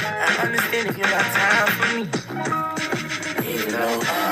[0.02, 3.54] I understand if you got time for me.
[3.54, 4.29] Even though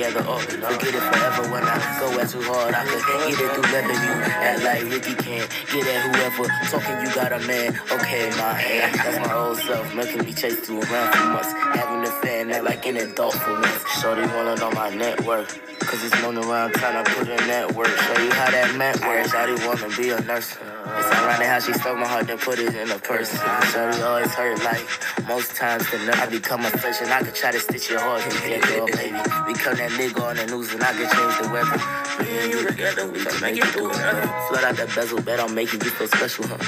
[0.00, 2.74] together oh, or forget it forever when I go at too hard.
[2.74, 3.92] I could get it through leather.
[3.92, 6.48] You act like Ricky can't get at whoever.
[6.70, 7.78] Talking, you got a man.
[7.92, 8.94] Okay, my hand.
[8.94, 11.52] That's my old self making me chase you around for months.
[11.52, 13.84] Having a fan, act like an adult for once.
[14.00, 15.48] Shorty wanna know my network.
[15.90, 17.88] Cause it's known around time I put in that work.
[17.88, 19.26] Show you how that mat meant work.
[19.26, 20.54] Shawty wanna be a nurse.
[20.54, 23.32] It's ironic how she stole my heart and put it in a purse.
[23.34, 24.86] Shawty always hurt like
[25.26, 26.14] most times the nerve.
[26.14, 29.18] I become a and I could try to stitch your heart together, baby.
[29.50, 31.78] Become that nigga on the news and I could change the weather.
[32.22, 33.90] Me and you together, we can make it through.
[33.90, 36.58] Flood out that bezel, bet I'm making you feel special, huh?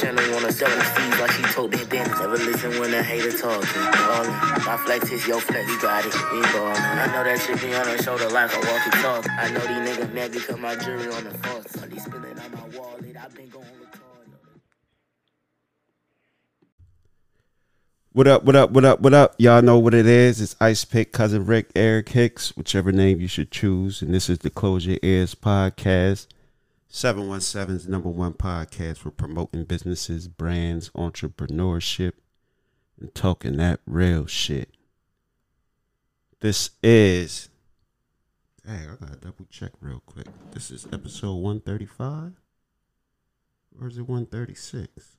[0.00, 2.08] Channel wanna oh sell the seeds like she told that damn.
[2.08, 3.60] Never listen when a hater talk.
[3.92, 4.32] Ballin'.
[4.64, 6.80] My flex is your flex, we got it, we ballin'.
[6.80, 9.28] I know that shit be on her shoulder like a walkie talk.
[9.30, 11.82] I know these niggas mad because my jury on the false.
[11.82, 13.66] All these spilling on my wallet, I've been going.
[18.14, 19.34] What up, what up, what up, what up?
[19.38, 20.38] Y'all know what it is.
[20.42, 24.02] It's Ice Pick, Cousin Rick, Eric Hicks, whichever name you should choose.
[24.02, 26.26] And this is the Close Your Ears podcast.
[26.90, 32.12] 717's number one podcast for promoting businesses, brands, entrepreneurship,
[33.00, 34.68] and talking that real shit.
[36.40, 37.48] This is.
[38.64, 40.28] Hey, I gotta double check real quick.
[40.52, 42.34] This is episode 135?
[43.80, 45.16] Or is it 136?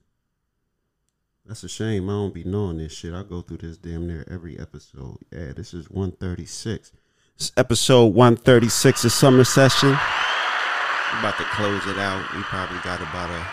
[1.45, 2.09] That's a shame.
[2.09, 3.13] I don't be knowing this shit.
[3.13, 5.17] I go through this damn near every episode.
[5.29, 6.93] Yeah, this is 136.
[7.35, 9.89] It's episode 136 of Summer Session.
[9.89, 12.25] We're about to close it out.
[12.33, 13.45] We probably got about a.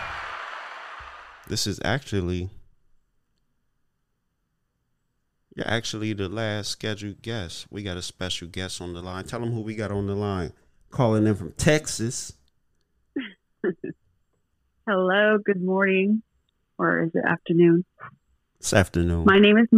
[1.48, 2.48] This is actually.
[5.60, 7.66] You're actually the last scheduled guest.
[7.70, 9.24] We got a special guest on the line.
[9.24, 10.54] Tell them who we got on the line.
[10.88, 12.32] Calling in from Texas.
[14.88, 16.22] Hello, good morning,
[16.78, 17.84] or is it afternoon?
[18.58, 19.26] This afternoon.
[19.26, 19.68] My name is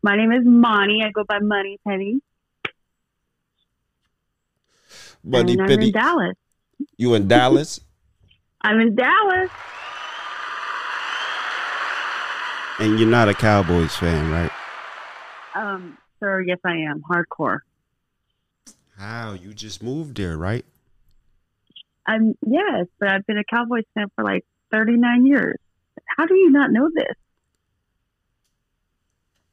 [0.00, 1.02] my name is Monty.
[1.04, 2.20] I go by Moni Penny,
[5.24, 6.36] Money and I'm in Dallas.
[6.96, 7.80] You in Dallas?
[8.60, 9.50] I'm in Dallas.
[12.78, 14.52] And you're not a Cowboys fan, right?
[15.56, 17.02] Um, sir, yes, I am.
[17.02, 17.60] Hardcore.
[18.98, 19.32] How?
[19.32, 20.64] You just moved there, right?
[22.06, 25.56] I'm yes, but I've been a Cowboys fan for like 39 years.
[26.16, 27.14] How do you not know this?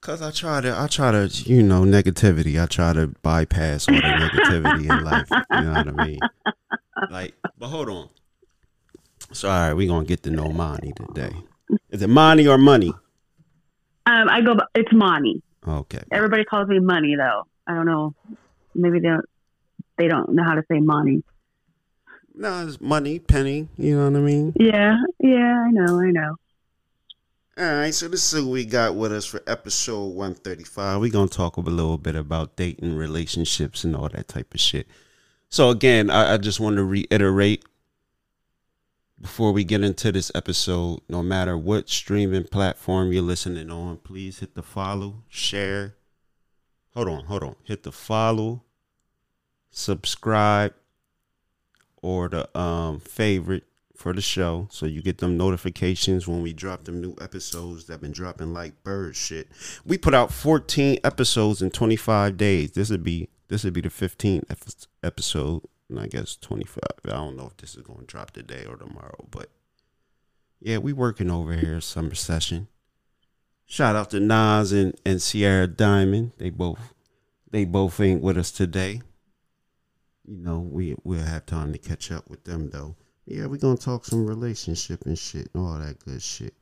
[0.02, 2.62] Cause I try to, I try to, you know, negativity.
[2.62, 5.30] I try to bypass all the negativity in life.
[5.32, 6.20] You know what I mean?
[7.10, 8.10] Like, but hold on.
[9.32, 11.34] So, all right, we gonna get to know Monty today.
[11.90, 12.94] Is it Monty or money?
[14.06, 14.58] Um, I go.
[14.76, 15.42] It's Money.
[15.68, 16.04] Okay.
[16.12, 17.44] Everybody calls me Money though.
[17.68, 18.14] I don't know.
[18.76, 19.26] Maybe they don't.
[19.98, 21.24] They don't know how to say Money.
[22.36, 23.68] No, it's money, penny.
[23.78, 24.54] You know what I mean?
[24.60, 26.36] Yeah, yeah, I know, I know.
[27.56, 31.00] All right, so this is what we got with us for episode 135.
[31.00, 34.60] We're going to talk a little bit about dating, relationships, and all that type of
[34.60, 34.88] shit.
[35.50, 37.64] So, again, I, I just want to reiterate
[39.24, 44.40] before we get into this episode no matter what streaming platform you're listening on, please
[44.40, 45.96] hit the follow, share.
[46.94, 47.56] Hold on, hold on.
[47.64, 48.64] Hit the follow,
[49.72, 50.74] subscribe,
[52.02, 53.64] or the um, favorite
[53.96, 58.02] for the show so you get them notifications when we drop them new episodes that
[58.02, 59.48] been dropping like bird shit.
[59.86, 62.74] We put out 14 episodes in 25 days.
[62.74, 65.62] This would be this would be the 15th episode
[65.94, 66.82] and I guess 25.
[67.06, 69.50] I don't know if this is going to drop today or tomorrow, but
[70.60, 72.68] yeah, we working over here summer session.
[73.66, 76.32] Shout out to Nas and, and Sierra Diamond.
[76.38, 76.94] They both
[77.52, 79.02] they both ain't with us today.
[80.26, 82.96] You know, we we'll have time to catch up with them though.
[83.26, 86.54] Yeah, we're gonna talk some relationship and shit and all that good shit.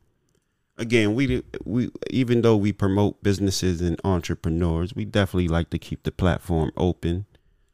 [0.78, 6.02] Again, we we even though we promote businesses and entrepreneurs, we definitely like to keep
[6.02, 7.26] the platform open,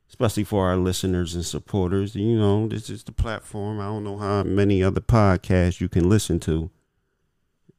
[0.08, 2.14] especially for our listeners and supporters.
[2.14, 3.80] You know, this is the platform.
[3.80, 6.70] I don't know how many other podcasts you can listen to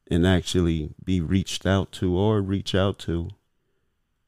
[0.09, 3.29] and actually be reached out to or reach out to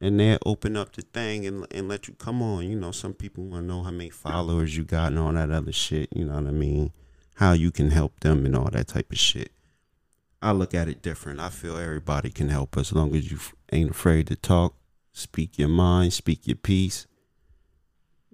[0.02, 2.68] and they open up the thing and and let you come on.
[2.68, 5.50] You know, some people want to know how many followers you got and all that
[5.50, 6.08] other shit.
[6.12, 6.92] You know what I mean?
[7.36, 9.52] How you can help them and all that type of shit.
[10.42, 11.38] I look at it different.
[11.38, 13.38] I feel everybody can help as long as you
[13.72, 14.74] ain't afraid to talk,
[15.12, 17.06] speak your mind, speak your piece.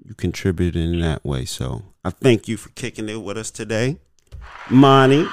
[0.04, 1.44] You contributed in that way.
[1.44, 3.98] So I thank you for kicking it with us today,
[4.70, 5.26] Monty.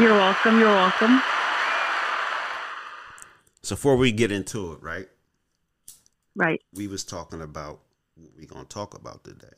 [0.00, 0.58] You're welcome.
[0.58, 1.22] You're welcome.
[3.62, 5.08] So before we get into it, right?
[6.34, 6.62] Right.
[6.72, 7.80] we was talking about
[8.14, 9.54] what we gonna talk about today.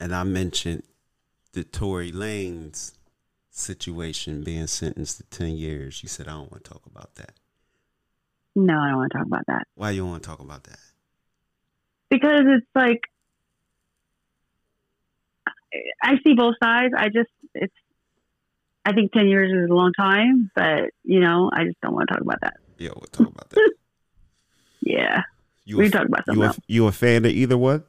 [0.00, 0.82] And I mentioned
[1.52, 2.92] the Tory Lanez
[3.50, 6.02] situation being sentenced to ten years.
[6.02, 7.34] You said I don't want to talk about that.
[8.54, 10.78] No, I don't want to talk about that Why you want to talk about that?
[12.10, 13.00] because it's like
[16.02, 16.92] I see both sides.
[16.96, 17.72] I just it's.
[18.84, 22.08] I think ten years is a long time, but you know, I just don't want
[22.08, 22.54] to talk about that.
[22.78, 23.72] Yeah, we'll talk about that.
[24.84, 25.22] Yeah,
[25.64, 26.58] You we a, talk about something you a, else.
[26.66, 27.84] you a fan of either one?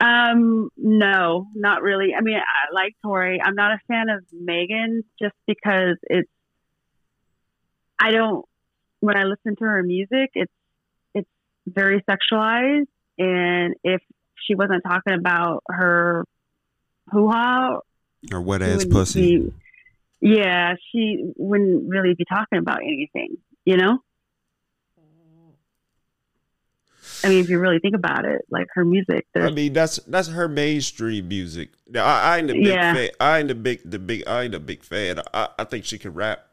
[0.00, 2.14] Um, no, not really.
[2.16, 3.40] I mean, I like Tory.
[3.44, 6.30] I'm not a fan of Megan just because it's.
[7.98, 8.44] I don't.
[9.02, 10.52] When I listen to her music, it's
[11.12, 11.28] it's
[11.66, 12.86] very sexualized,
[13.18, 14.00] and if
[14.46, 16.24] she wasn't talking about her
[17.10, 17.80] hoo ha,
[18.32, 19.38] Or wet ass pussy?
[19.38, 19.52] be-
[20.20, 23.98] yeah, she wouldn't really be talking about anything, you know.
[27.24, 30.28] I mean, if you really think about it, like her music, I mean, that's that's
[30.28, 31.70] her mainstream music.
[31.88, 32.94] Now, I, I ain't a big Yeah.
[32.94, 33.08] fan.
[33.20, 34.22] I ain't a big the big.
[34.28, 35.20] I ain't a big fan.
[35.34, 36.46] I, I think she can rap.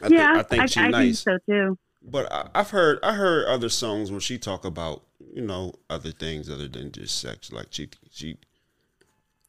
[0.00, 1.22] I yeah, think, I think she's I nice.
[1.24, 1.78] think so too.
[2.02, 6.10] But I, I've heard I heard other songs where she talk about you know other
[6.10, 7.52] things other than just sex.
[7.52, 8.38] Like she she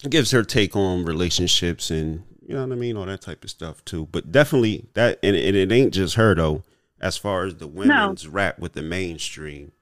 [0.09, 3.49] gives her take on relationships and you know what I mean, all that type of
[3.49, 4.07] stuff too.
[4.11, 6.63] But definitely that and, and it ain't just her though.
[6.99, 9.73] As far as the women's rap with the mainstream,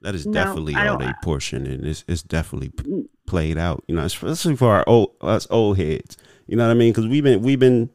[0.00, 3.82] that is No, definitely all they portion, and it's it's definitely p- played out.
[3.88, 6.16] You know, especially for our old us old heads.
[6.46, 6.92] You know what I mean?
[6.92, 7.90] Because we've been we've been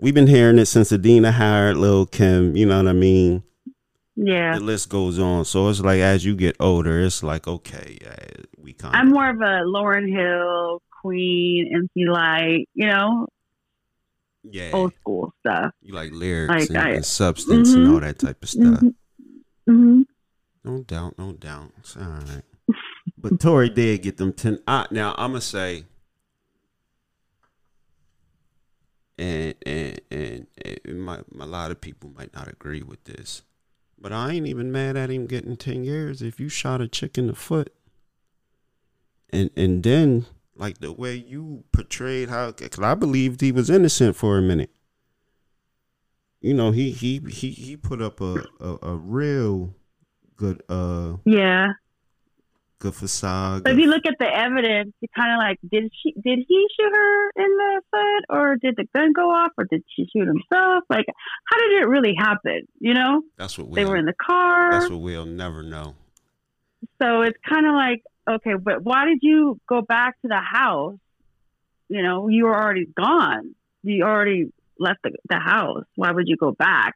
[0.00, 2.56] we've been hearing it since Adina hired Lil Kim.
[2.56, 3.42] You know what I mean?
[4.16, 5.44] Yeah, the list goes on.
[5.44, 8.16] So it's like as you get older, it's like okay, yeah,
[8.58, 13.26] we kind I'm more of a Lauryn Hill, Queen, MC Lyte, you know,
[14.42, 15.72] yeah, old school stuff.
[15.80, 17.92] you like lyrics Like and, I- and substance and Mhm.
[17.94, 18.82] all that type of stuff.
[19.66, 20.02] hmm
[20.64, 21.72] No doubt, no doubt.
[21.78, 22.42] It's all right.
[23.16, 24.58] but Tory did get them ten.
[24.66, 25.84] I, now I'm gonna say,
[29.20, 30.46] and and
[30.86, 33.42] and might, a lot of people might not agree with this,
[33.98, 36.22] but I ain't even mad at him getting ten years.
[36.22, 37.72] If you shot a chick in the foot
[39.32, 44.16] and and then like the way you portrayed how, cause I believed he was innocent
[44.16, 44.70] for a minute.
[46.40, 49.74] You know, he he he he put up a a, a real
[50.36, 51.72] good uh yeah
[52.80, 53.62] good facade.
[53.62, 56.66] But if you look at the evidence, you kind of like, did she, did he
[56.76, 60.26] shoot her in the foot, or did the gun go off, or did she shoot
[60.26, 60.84] himself?
[60.90, 61.06] Like,
[61.44, 62.62] how did it really happen?
[62.80, 64.72] You know, that's what they we'll, were in the car.
[64.72, 65.94] That's what we'll never know.
[67.00, 70.98] So it's kind of like, okay, but why did you go back to the house?
[71.88, 73.54] You know, you were already gone.
[73.82, 75.84] You already left the, the house.
[75.96, 76.94] Why would you go back?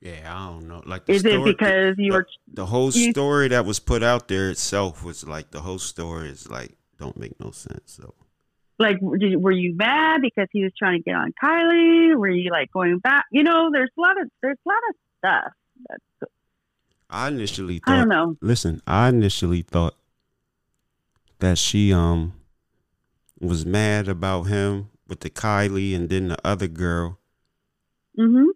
[0.00, 0.82] Yeah, I don't know.
[0.86, 4.28] Like, is story, it because you the, were the whole story that was put out
[4.28, 7.98] there itself was like the whole story is like don't make no sense.
[8.00, 8.14] So,
[8.78, 12.16] like, were you mad because he was trying to get on Kylie?
[12.16, 13.24] Were you like going back?
[13.32, 15.52] You know, there's a lot of there's a lot of stuff.
[15.88, 16.32] That's,
[17.10, 17.94] I initially thought.
[17.94, 18.36] I don't know.
[18.40, 19.96] Listen, I initially thought
[21.40, 22.34] that she um
[23.40, 27.18] was mad about him with the Kylie and then the other girl.
[28.16, 28.50] Mm-hmm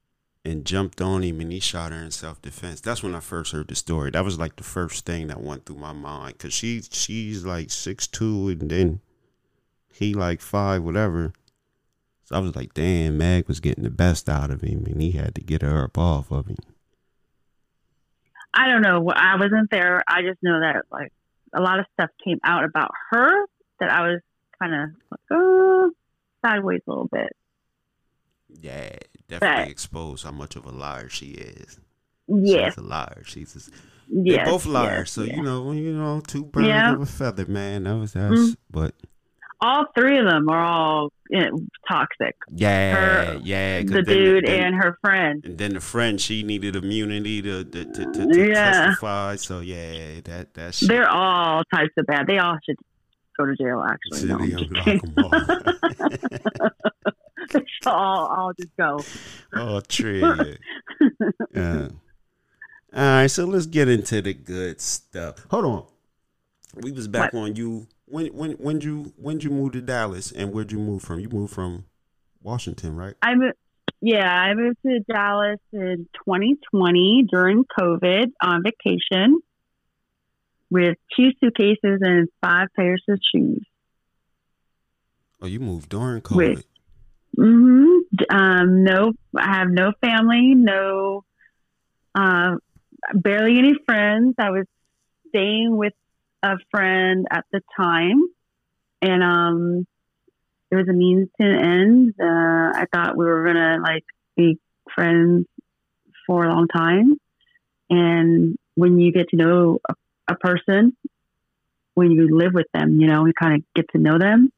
[0.44, 2.80] and jumped on him and he shot her in self defense.
[2.80, 4.11] That's when I first heard the story.
[4.11, 7.70] That was like the first thing that went through my mind because she she's like
[7.70, 9.00] six two and then
[9.92, 11.32] he like five whatever.
[12.25, 15.12] So I was like, damn, Meg was getting the best out of him and he
[15.12, 16.56] had to get her up off of him.
[18.54, 19.11] I don't know.
[19.14, 20.02] I wasn't there.
[20.06, 21.12] I just know that like
[21.54, 23.46] a lot of stuff came out about her
[23.80, 24.20] that I was
[24.61, 25.90] kind of like, oh,
[26.44, 27.34] sideways a little bit.
[28.61, 28.99] Yeah,
[29.38, 31.78] definitely expose how much of a liar she is.
[32.28, 32.74] Yes.
[32.74, 33.22] She's a liar.
[33.24, 33.60] She's a,
[34.08, 34.98] yes, they're both liars.
[34.98, 35.36] Yes, so yes.
[35.36, 36.92] you know, you know, two birds yeah.
[36.92, 37.84] of a feather, man.
[37.84, 38.52] That was that's mm-hmm.
[38.70, 38.94] but
[39.60, 42.36] all three of them are all you know, toxic.
[42.54, 43.82] Yeah, her, yeah.
[43.82, 45.42] The dude then, and her friend.
[45.44, 48.72] And then the friend, she needed immunity to to, to, to, to yeah.
[48.72, 49.36] testify.
[49.36, 50.80] So yeah, that that's.
[50.80, 52.26] They're all types of bad.
[52.26, 52.76] They all should
[53.38, 53.82] go to jail.
[53.88, 54.38] Actually, no,
[57.52, 59.00] should all all just go.
[59.54, 60.20] Oh, true.
[61.54, 61.88] yeah.
[62.94, 65.46] All right, so let's get into the good stuff.
[65.50, 65.87] Hold on.
[66.82, 67.40] We was back what?
[67.40, 71.02] on you when when when you when you moved to Dallas and where'd you move
[71.02, 71.20] from?
[71.20, 71.87] You moved from
[72.42, 73.14] Washington, right?
[73.22, 73.56] I moved.
[74.00, 79.40] Yeah, I moved to Dallas in 2020 during COVID on vacation
[80.70, 83.64] with two suitcases and five pairs of shoes.
[85.40, 86.37] Oh, you moved during COVID.
[86.37, 86.66] With,
[87.36, 87.98] mm-hmm.
[88.30, 91.24] Um, no, I have no family, no,
[92.14, 92.56] uh,
[93.14, 94.34] barely any friends.
[94.38, 94.66] I was
[95.28, 95.94] staying with
[96.42, 98.22] a friend at the time,
[99.00, 99.86] and um,
[100.70, 102.14] it was a means to an end.
[102.20, 104.04] Uh, I thought we were gonna like
[104.36, 104.58] be
[104.94, 105.46] friends
[106.26, 107.16] for a long time,
[107.90, 109.94] and when you get to know a,
[110.28, 110.96] a person,
[111.94, 114.52] when you live with them, you know, you kind of get to know them.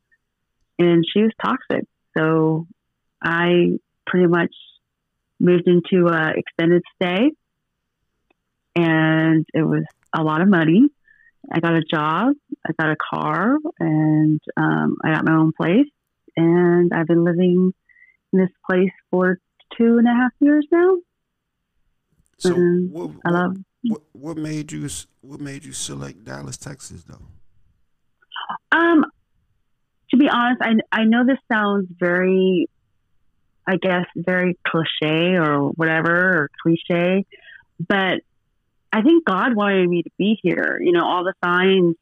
[0.79, 2.67] And she was toxic, so
[3.23, 4.55] I pretty much
[5.41, 7.31] moved into a extended stay,
[8.77, 9.85] and it was
[10.17, 10.89] a lot of money
[11.53, 12.35] I got a job,
[12.67, 15.87] I got a car, and um, I got my own place.
[16.37, 17.73] And I've been living
[18.33, 19.39] in this place for
[19.77, 20.97] two and a half years now.
[22.39, 23.57] So what, I love.
[23.85, 24.89] What, what made you
[25.21, 27.21] What made you select Dallas, Texas, though?
[28.73, 29.05] Um,
[30.11, 32.69] to be honest, I I know this sounds very,
[33.67, 37.25] I guess, very cliche or whatever or cliche,
[37.79, 38.21] but
[38.93, 40.79] I think God wanted me to be here.
[40.81, 41.97] You know, all the signs,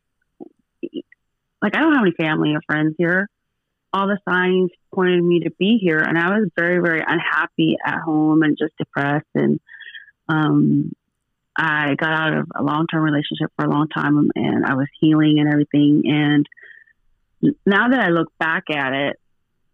[1.63, 3.29] like I don't have any family or friends here.
[3.95, 8.01] All the signs pointed me to be here, and I was very, very unhappy at
[8.01, 9.27] home and just depressed.
[9.35, 9.61] And
[10.29, 10.93] um,
[11.57, 14.89] I got out of a long term relationship for a long time, and I was
[15.01, 16.03] healing and everything.
[16.07, 16.47] And
[17.67, 19.19] now that I look back at it,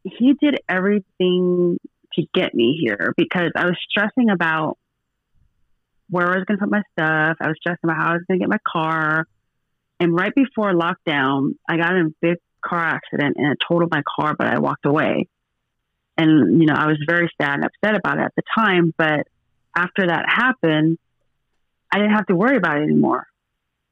[0.04, 1.78] He did everything
[2.14, 4.78] to get me here because I was stressing about
[6.10, 7.36] where I was going to put my stuff.
[7.40, 9.26] I was stressing about how I was going to get my car.
[10.00, 14.02] And right before lockdown, I got in a big car accident and it totaled my
[14.16, 15.28] car, but I walked away.
[16.16, 18.94] And, you know, I was very sad and upset about it at the time.
[18.96, 19.26] But
[19.76, 20.98] after that happened,
[21.92, 23.26] I didn't have to worry about it anymore.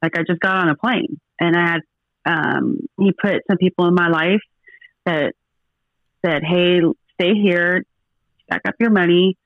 [0.03, 1.81] Like I just got on a plane and I had,
[2.27, 4.43] um, he put some people in my life
[5.05, 5.35] that
[6.25, 6.81] said, Hey,
[7.15, 7.85] stay here,
[8.45, 9.37] stack up your money,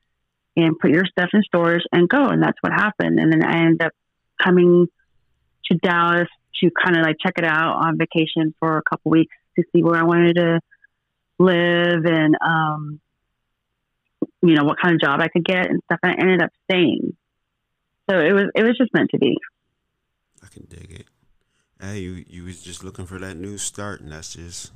[0.56, 2.26] and put your stuff in storage and go.
[2.26, 3.20] And that's what happened.
[3.20, 3.92] And then I ended up
[4.42, 4.86] coming
[5.66, 6.28] to Dallas
[6.60, 9.82] to kind of like check it out on vacation for a couple weeks to see
[9.82, 10.60] where I wanted to
[11.38, 13.00] live and, um,
[14.42, 16.00] you know, what kind of job I could get and stuff.
[16.02, 17.16] And I ended up staying.
[18.10, 19.36] So it was, it was just meant to be.
[20.42, 21.06] I can dig it.
[21.80, 24.72] Hey, you you was just looking for that new start, and that's just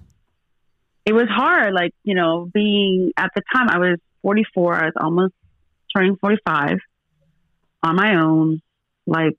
[1.04, 1.74] it was hard.
[1.74, 4.74] Like you know, being at the time I was 44.
[4.74, 5.34] I was almost
[5.94, 6.78] turning 45
[7.82, 8.62] on my own.
[9.06, 9.36] Like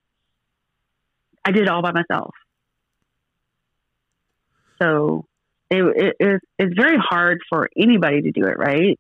[1.44, 2.34] I did it all by myself.
[4.82, 5.26] So
[5.72, 9.00] it, it, it's, it's very hard for anybody to do it, right?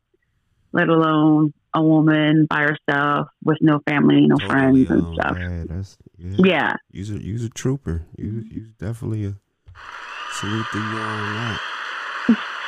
[0.71, 5.37] Let alone a woman by herself with no family, no totally friends and stuff.
[5.37, 6.35] yeah, that's yeah.
[6.37, 6.73] Yeah.
[6.91, 8.03] You's a you's a trooper.
[8.17, 9.35] You you definitely a
[10.31, 11.57] salute to you on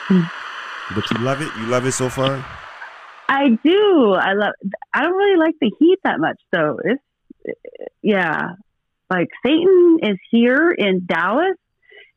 [0.09, 0.31] that.
[0.95, 1.49] but you love it.
[1.57, 2.45] You love it so far.
[3.29, 4.13] I do.
[4.13, 4.53] I love.
[4.93, 6.79] I don't really like the heat that much, though.
[6.83, 7.01] It's
[8.01, 8.55] yeah,
[9.09, 11.55] like Satan is here in Dallas,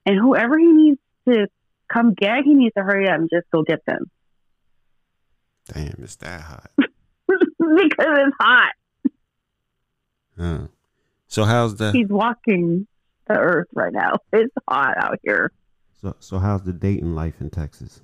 [0.07, 1.47] and whoever he needs to
[1.93, 4.11] come get, he needs to hurry up and just go get them
[5.73, 6.71] Damn, it's that hot.
[6.79, 7.39] because
[7.99, 8.73] it's hot.
[10.39, 10.67] Huh.
[11.29, 12.87] So how's the He's walking
[13.29, 14.15] the earth right now.
[14.33, 15.53] It's hot out here.
[16.00, 18.00] so so how's the dating life in Texas?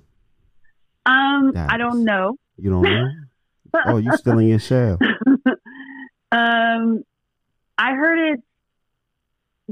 [1.05, 1.71] Um, Dallas.
[1.71, 2.35] I don't know.
[2.57, 3.07] You don't know?
[3.85, 4.97] oh, you still in your shell?
[6.31, 7.03] um,
[7.77, 8.43] I heard it.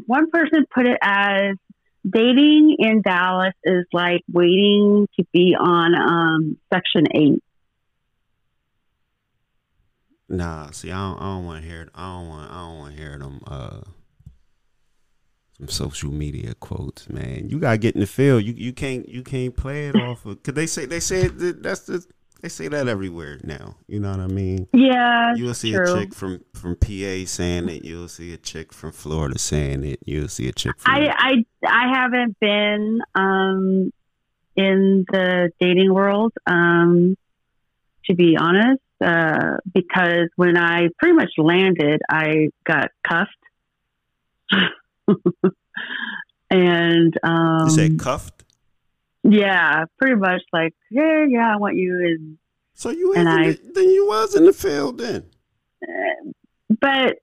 [0.05, 1.55] One person put it as
[2.07, 7.43] dating in Dallas is like waiting to be on um, Section Eight.
[10.27, 11.87] Nah, see, I don't, I don't want to hear.
[11.93, 12.51] I don't want.
[12.51, 13.39] I don't want to hear them.
[13.45, 13.81] Uh,
[15.57, 17.47] some social media quotes, man.
[17.49, 18.43] You gotta get in the field.
[18.43, 20.41] You you can't you can't play it off of.
[20.43, 22.05] Cause they say they say that that's the
[22.41, 23.77] they say that everywhere now.
[23.87, 24.67] You know what I mean?
[24.73, 25.93] Yeah, You'll see true.
[25.93, 27.85] a chick from from PA saying it.
[27.85, 29.99] You'll see a chick from Florida saying it.
[30.05, 30.93] You'll see a chick from.
[30.93, 33.91] I, I I haven't been um,
[34.57, 37.15] in the dating world, um,
[38.05, 43.31] to be honest, uh, because when I pretty much landed, I got cuffed.
[46.49, 48.43] and um, you said cuffed.
[49.23, 51.93] yeah, pretty much like, yeah, yeah, I want you.
[52.05, 52.37] And
[52.73, 55.25] So you and in I- the, then you was in the field then.
[56.81, 57.17] but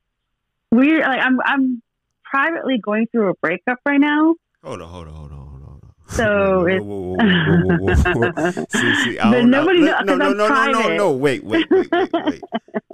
[0.70, 1.82] we like I'm I'm
[2.24, 4.35] privately going through a breakup right now.
[4.64, 5.68] Hold on, hold on, hold on, hold on.
[5.68, 5.90] hold on.
[6.16, 8.64] So it's- whoa, whoa, whoa, whoa, whoa, whoa.
[8.68, 9.61] see, see, I But know.
[9.61, 11.12] nobody knows, no, no, no, no, no.
[11.12, 12.42] Wait, wait, wait, wait, wait.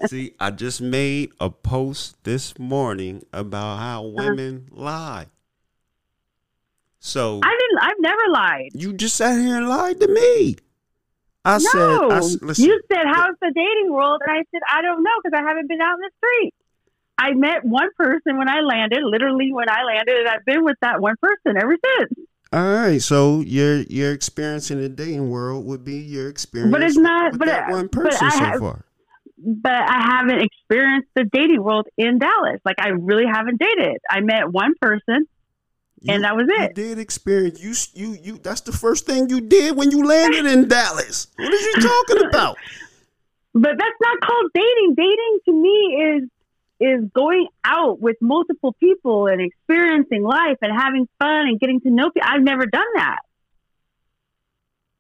[0.07, 4.29] see, I just made a post this morning about how Uh-huh.
[4.29, 5.27] women lie.
[7.01, 7.79] So I didn't.
[7.83, 8.71] I've never lied.
[8.75, 10.57] you just sat here and lied to me.
[11.45, 12.09] I said, no,
[12.43, 15.47] listen, you said how's the dating world, and I said I don't know because I
[15.49, 16.55] haven't been out in the street.
[17.17, 20.77] I met one person when I landed, literally when I landed, and I've been with
[20.83, 22.28] that one person ever since.
[22.53, 26.83] All right, so your your experience in the dating world would be your experience, But
[26.83, 28.85] it's not- with but that I- one person I so have- far.
[29.37, 32.61] But I haven't experienced the dating world in Dallas.
[32.65, 33.99] Like I really haven't dated.
[34.11, 35.29] I met one person,
[36.09, 36.75] and that was You it.
[36.75, 38.39] did experience you you you.
[38.43, 41.27] That's the first thing you did when you landed in Dallas.
[41.37, 42.57] What are you talking about?
[43.55, 44.95] But that's not called dating.
[44.97, 46.29] Dating to me is
[46.81, 51.91] is going out with multiple people and experiencing life and having fun and getting to
[51.91, 52.29] know people.
[52.31, 53.19] I've never done that.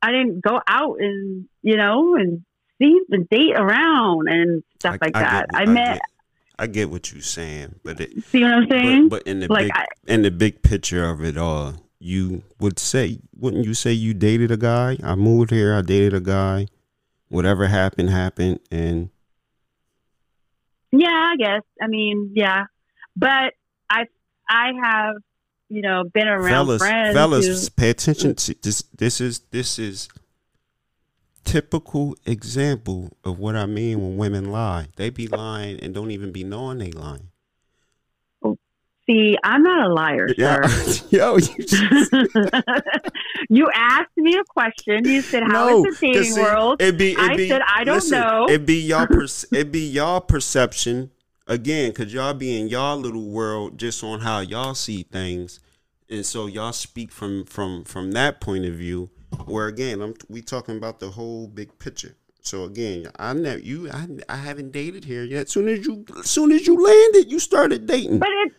[0.03, 2.45] I didn't go out and you know and
[2.81, 5.47] see and date around and stuff I- like I that.
[5.51, 5.93] get- I, met.
[5.95, 6.03] Get,
[6.61, 9.09] I get what you're saying, but it, see what I'm saying?
[9.09, 12.43] but, but in the like big I, in the big picture of it all, you
[12.61, 14.97] would say, wouldn't you say you dated a guy?
[15.03, 15.75] I moved here.
[15.75, 16.67] I dated a guy.
[17.29, 19.11] Whatever happened, happened, and
[20.93, 21.63] yeah, I guess.
[21.81, 22.65] I mean, yeah,
[23.17, 23.55] but
[23.91, 24.05] I
[24.49, 25.17] I have
[25.69, 27.15] you know been around fellas, friends.
[27.15, 28.35] fellas, who- pay attention.
[28.35, 30.09] To this this is this is
[31.45, 34.89] typical example of what I mean when women lie.
[34.97, 37.28] They be lying and don't even be knowing they lying.
[39.09, 40.63] See, I'm not a liar, sir.
[41.11, 42.13] yo, you just,
[43.49, 45.05] you asked me a question.
[45.05, 47.49] You said, "How is no, the 'cause dating see, world?" It be, it I be,
[47.49, 51.11] said, "I don't listen, know." It be y'all, per- it be y'all perception
[51.47, 55.61] again, cause y'all be in y'all little world just on how y'all see things,
[56.11, 59.11] and so y'all speak from from from that point of view.
[59.45, 62.17] Where again, I'm we talking about the whole big picture.
[62.41, 65.51] So again, I never you I, I haven't dated here yet.
[65.51, 68.21] Soon as you soon as you landed, you started dating.
[68.21, 68.53] But it,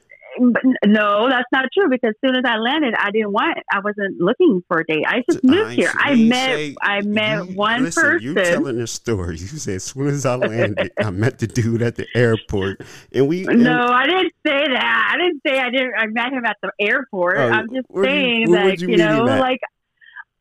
[0.86, 1.90] no, that's not true.
[1.90, 3.58] Because as soon as I landed, I didn't want.
[3.72, 5.04] I wasn't looking for a date.
[5.08, 5.92] I just moved ain't- here.
[5.96, 6.56] I met.
[6.56, 8.20] say- I met you- one listen, person.
[8.22, 9.38] You're telling this story.
[9.38, 12.82] You said as soon as I landed, I met the dude at the airport,
[13.14, 13.46] and we.
[13.48, 15.12] and- no, I didn't say that.
[15.14, 15.94] I didn't say I didn't.
[15.98, 17.38] I met him at the airport.
[17.38, 19.60] Oh, I'm just you- saying that you you, know, like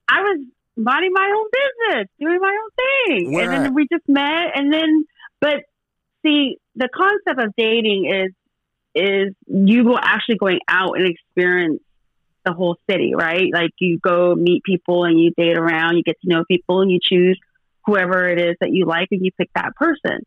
[0.08, 0.40] I was
[0.76, 2.70] minding my own business, doing my own
[3.18, 5.04] thing, Where and then we just met, and then.
[5.40, 5.62] But
[6.24, 8.32] see, the concept of dating is
[8.98, 11.80] is you go actually going out and experience
[12.44, 13.50] the whole city, right?
[13.52, 16.90] Like you go meet people and you date around, you get to know people and
[16.90, 17.38] you choose
[17.86, 20.20] whoever it is that you like and you pick that person.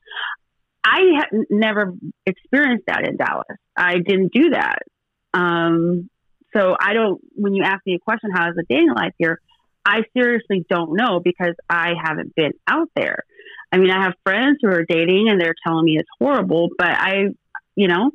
[0.83, 1.93] I had never
[2.25, 3.57] experienced that in Dallas.
[3.75, 4.79] I didn't do that.
[5.33, 6.09] Um,
[6.55, 9.39] so I don't, when you ask me a question, how is the dating life here?
[9.85, 13.23] I seriously don't know because I haven't been out there.
[13.71, 16.89] I mean, I have friends who are dating and they're telling me it's horrible, but
[16.89, 17.27] I,
[17.75, 18.11] you know,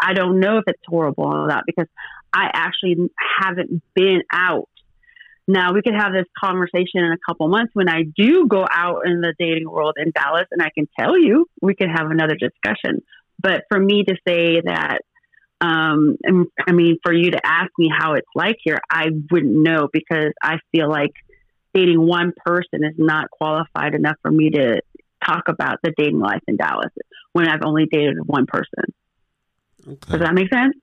[0.00, 1.86] I don't know if it's horrible or not because
[2.32, 4.68] I actually haven't been out.
[5.46, 9.06] Now we could have this conversation in a couple months when I do go out
[9.06, 12.36] in the dating world in Dallas and I can tell you we could have another
[12.36, 13.02] discussion.
[13.40, 14.98] But for me to say that
[15.60, 16.16] um,
[16.66, 20.32] I mean, for you to ask me how it's like here, I wouldn't know because
[20.40, 21.12] I feel like
[21.74, 24.80] dating one person is not qualified enough for me to
[25.24, 26.92] talk about the dating life in Dallas
[27.32, 28.94] when I've only dated one person.
[29.88, 30.12] Okay.
[30.12, 30.74] Does that make sense?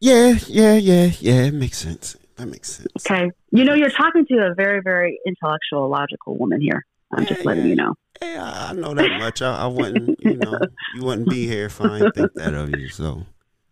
[0.00, 1.42] Yeah, yeah, yeah, yeah.
[1.42, 2.16] It makes sense.
[2.36, 2.88] That makes sense.
[3.00, 3.30] Okay.
[3.50, 6.86] You know, you're talking to a very, very intellectual, logical woman here.
[7.12, 7.68] I'm yeah, just letting yeah.
[7.68, 7.94] you know.
[8.22, 9.42] Yeah, I know that much.
[9.42, 10.58] I, I wouldn't, you know,
[10.94, 12.88] you wouldn't be here if I didn't think that of you.
[12.88, 13.26] So,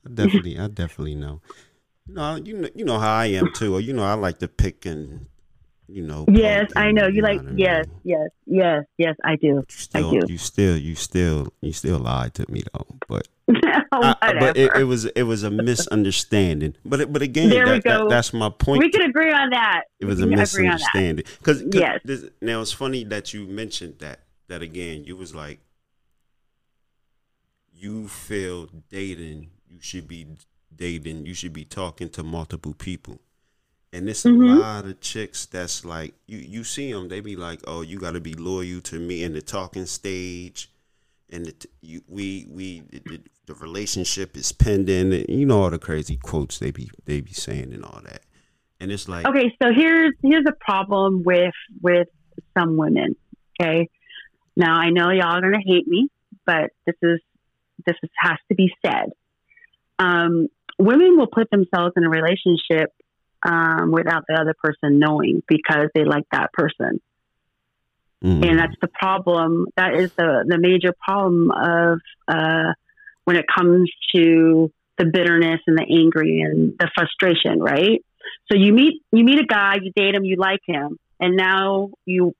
[0.06, 1.40] I definitely, I definitely know.
[2.06, 3.78] Know, you know, you know how I am too.
[3.78, 5.26] You know, I like to pick and,
[5.88, 6.26] you know.
[6.28, 7.06] Yes, I know.
[7.06, 7.40] You, like.
[7.54, 9.16] Yes, yes, yes, yes.
[9.24, 9.64] I do.
[9.94, 10.20] I do.
[10.28, 12.86] You still, you still, you still lied to me though.
[13.08, 13.28] But
[13.90, 16.74] but it, was it was a misunderstanding.
[16.84, 17.98] But but again, there that, we go.
[18.00, 18.80] That, that's my point.
[18.80, 19.84] We can agree on that.
[20.00, 21.24] It was a misunderstanding.
[21.38, 22.00] Because yes.
[22.42, 24.20] now it's funny that you mentioned that.
[24.48, 25.60] That again, you was like,
[27.74, 29.50] you feel dating.
[29.68, 30.26] You should be
[30.74, 31.26] dating.
[31.26, 33.20] You should be talking to multiple people.
[33.92, 34.42] And it's mm-hmm.
[34.42, 36.38] a lot of chicks that's like you.
[36.38, 37.08] You see them.
[37.08, 40.70] They be like, "Oh, you got to be loyal to me in the talking stage."
[41.30, 45.12] and the, you, we we the, the, relationship is pending.
[45.28, 48.22] You know all the crazy quotes they be they be saying and all that.
[48.80, 52.08] And it's like okay, so here's here's a problem with with
[52.56, 53.16] some women.
[53.60, 53.88] Okay,
[54.56, 56.08] now I know y'all are gonna hate me,
[56.46, 57.20] but this is
[57.86, 59.10] this is, has to be said.
[59.98, 60.48] Um,
[60.78, 62.92] women will put themselves in a relationship
[63.46, 67.00] um, without the other person knowing because they like that person.
[68.22, 68.42] Mm-hmm.
[68.42, 69.66] And that's the problem.
[69.76, 72.72] That is the, the major problem of uh,
[73.24, 78.04] when it comes to the bitterness and the angry and the frustration, right?
[78.50, 81.90] So you meet you meet a guy, you date him, you like him, and now
[82.04, 82.34] you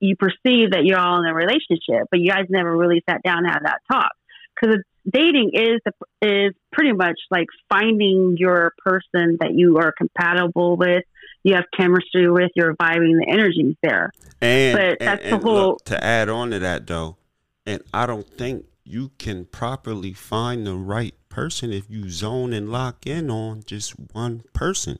[0.00, 3.38] you perceive that you're all in a relationship, but you guys never really sat down
[3.38, 4.12] and had that talk
[4.54, 4.78] because
[5.10, 5.80] dating is
[6.22, 11.04] is pretty much like finding your person that you are compatible with
[11.44, 14.12] you have chemistry with, you're vibing, the energy's there.
[14.40, 15.70] And but that's and, and the whole.
[15.70, 17.16] Look, to add on to that though,
[17.66, 22.70] and I don't think you can properly find the right person if you zone and
[22.70, 24.98] lock in on just one person.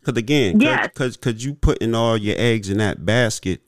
[0.00, 3.60] Because again, because because you putting all your eggs in that basket,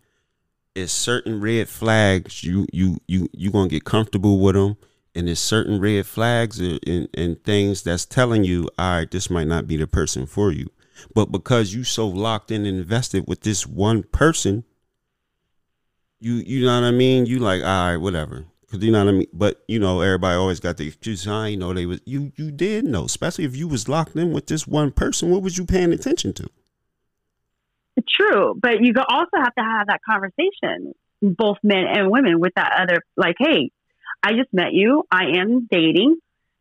[0.75, 2.43] is certain red flags.
[2.43, 4.77] You you you you gonna get comfortable with them,
[5.15, 9.47] and there's certain red flags and, and things that's telling you, all right, this might
[9.47, 10.69] not be the person for you.
[11.15, 14.65] But because you so locked in and invested with this one person,
[16.21, 17.27] you you know what I mean?
[17.27, 18.45] You like, all right, whatever.
[18.71, 19.27] Cause you know what I mean?
[19.35, 21.27] But you know, everybody always got the excuse.
[21.27, 24.47] I know they was you you did know, especially if you was locked in with
[24.47, 26.49] this one person, what was you paying attention to?
[28.09, 32.73] True, but you also have to have that conversation, both men and women, with that
[32.81, 33.71] other like, hey,
[34.23, 35.05] I just met you.
[35.11, 36.17] I am dating.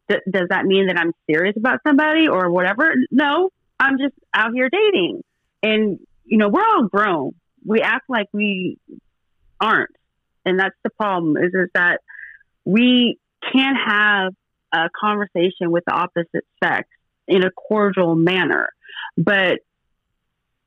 [0.10, 2.94] D- does that mean that I'm serious about somebody or whatever?
[3.12, 5.24] No, I'm just out here dating.
[5.64, 7.34] And, you know, we're all grown.
[7.66, 8.78] We act like we
[9.60, 9.96] aren't.
[10.46, 12.02] And that's the problem is, is that
[12.66, 13.20] we
[13.54, 14.34] can't have
[14.74, 16.88] a conversation with the opposite sex
[17.28, 18.72] in a cordial manner.
[19.18, 19.60] But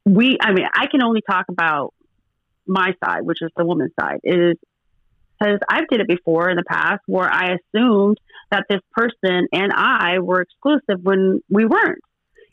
[0.04, 1.94] we, I mean, I can only talk about
[2.66, 4.56] my side, which is the woman's side, is
[5.38, 8.18] because I've did it before in the past where I assumed
[8.50, 12.02] that this person and I were exclusive when we weren't.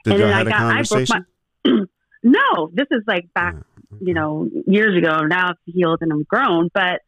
[0.04, 1.22] Did and then I got I broke my
[2.24, 3.56] No, this is like back,
[4.00, 5.22] you know, years ago.
[5.26, 7.02] Now I've healed and I'm grown, but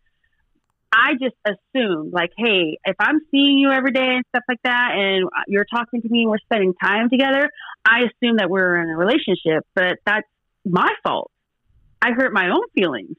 [0.91, 4.91] I just assumed like, hey, if I'm seeing you every day and stuff like that,
[4.95, 7.49] and you're talking to me and we're spending time together,
[7.85, 9.65] I assume that we're in a relationship.
[9.75, 10.27] But that's
[10.65, 11.31] my fault.
[12.01, 13.15] I hurt my own feelings.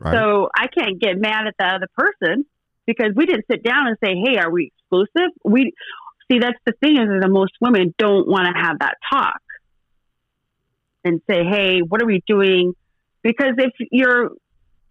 [0.00, 0.14] Right.
[0.14, 2.44] So I can't get mad at the other person
[2.86, 5.72] because we didn't sit down and say, "Hey, are we exclusive?" We
[6.30, 9.40] see, that's the thing is that most women don't want to have that talk
[11.04, 12.74] and say, "Hey, what are we doing?"
[13.22, 14.30] Because if you're,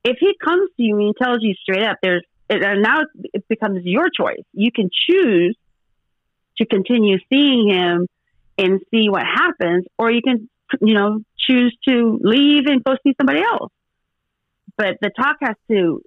[0.04, 3.00] if he comes to you and tells you straight up, there's and now
[3.34, 4.44] it becomes your choice.
[4.54, 5.58] You can choose
[6.58, 8.08] to continue seeing him
[8.58, 10.50] and see what happens, or you can,
[10.82, 13.72] you know, choose to leave and go see somebody else.
[14.78, 16.02] But the talk has to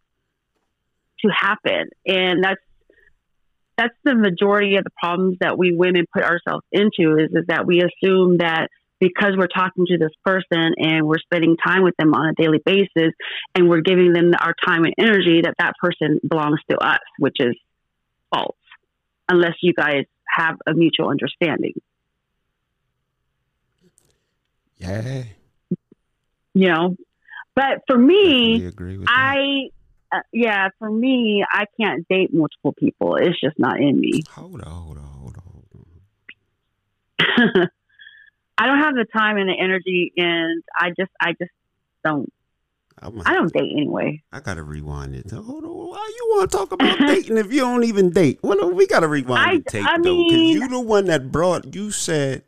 [1.20, 2.60] to happen, and that's
[3.76, 7.66] that's the majority of the problems that we women put ourselves into is, is that
[7.66, 12.12] we assume that because we're talking to this person and we're spending time with them
[12.12, 13.14] on a daily basis
[13.54, 17.36] and we're giving them our time and energy that that person belongs to us which
[17.40, 17.56] is
[18.32, 18.56] false
[19.30, 21.72] unless you guys have a mutual understanding.
[24.76, 25.24] Yeah.
[26.54, 26.96] you know
[27.54, 29.68] but for me agree with i
[30.12, 34.60] uh, yeah for me i can't date multiple people it's just not in me Hold
[34.62, 35.66] on, hold on, hold on, hold
[37.60, 37.68] on.
[38.58, 41.50] I don't have the time and the energy, and I just, I just
[42.04, 42.30] don't.
[43.00, 44.22] I'm, I don't date anyway.
[44.32, 45.30] I gotta rewind it.
[45.30, 45.70] Hold on.
[45.70, 48.38] Why you want to talk about dating if you don't even date?
[48.42, 51.74] Well, we gotta rewind I- the tape I though, because you the one that brought.
[51.74, 52.42] You said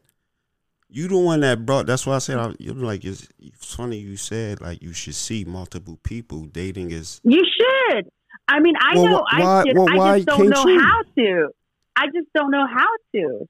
[0.93, 1.87] you the one that brought.
[1.87, 3.97] That's why I said I, you're like it's, it's funny.
[3.99, 6.43] You said like you should see multiple people.
[6.45, 8.09] Dating is You should.
[8.49, 9.77] I mean, I Well, know wh- I should.
[9.77, 10.81] well, I just don't know you?
[10.81, 11.49] how to.
[11.97, 13.39] I just don't know how to.
[13.41, 13.49] Does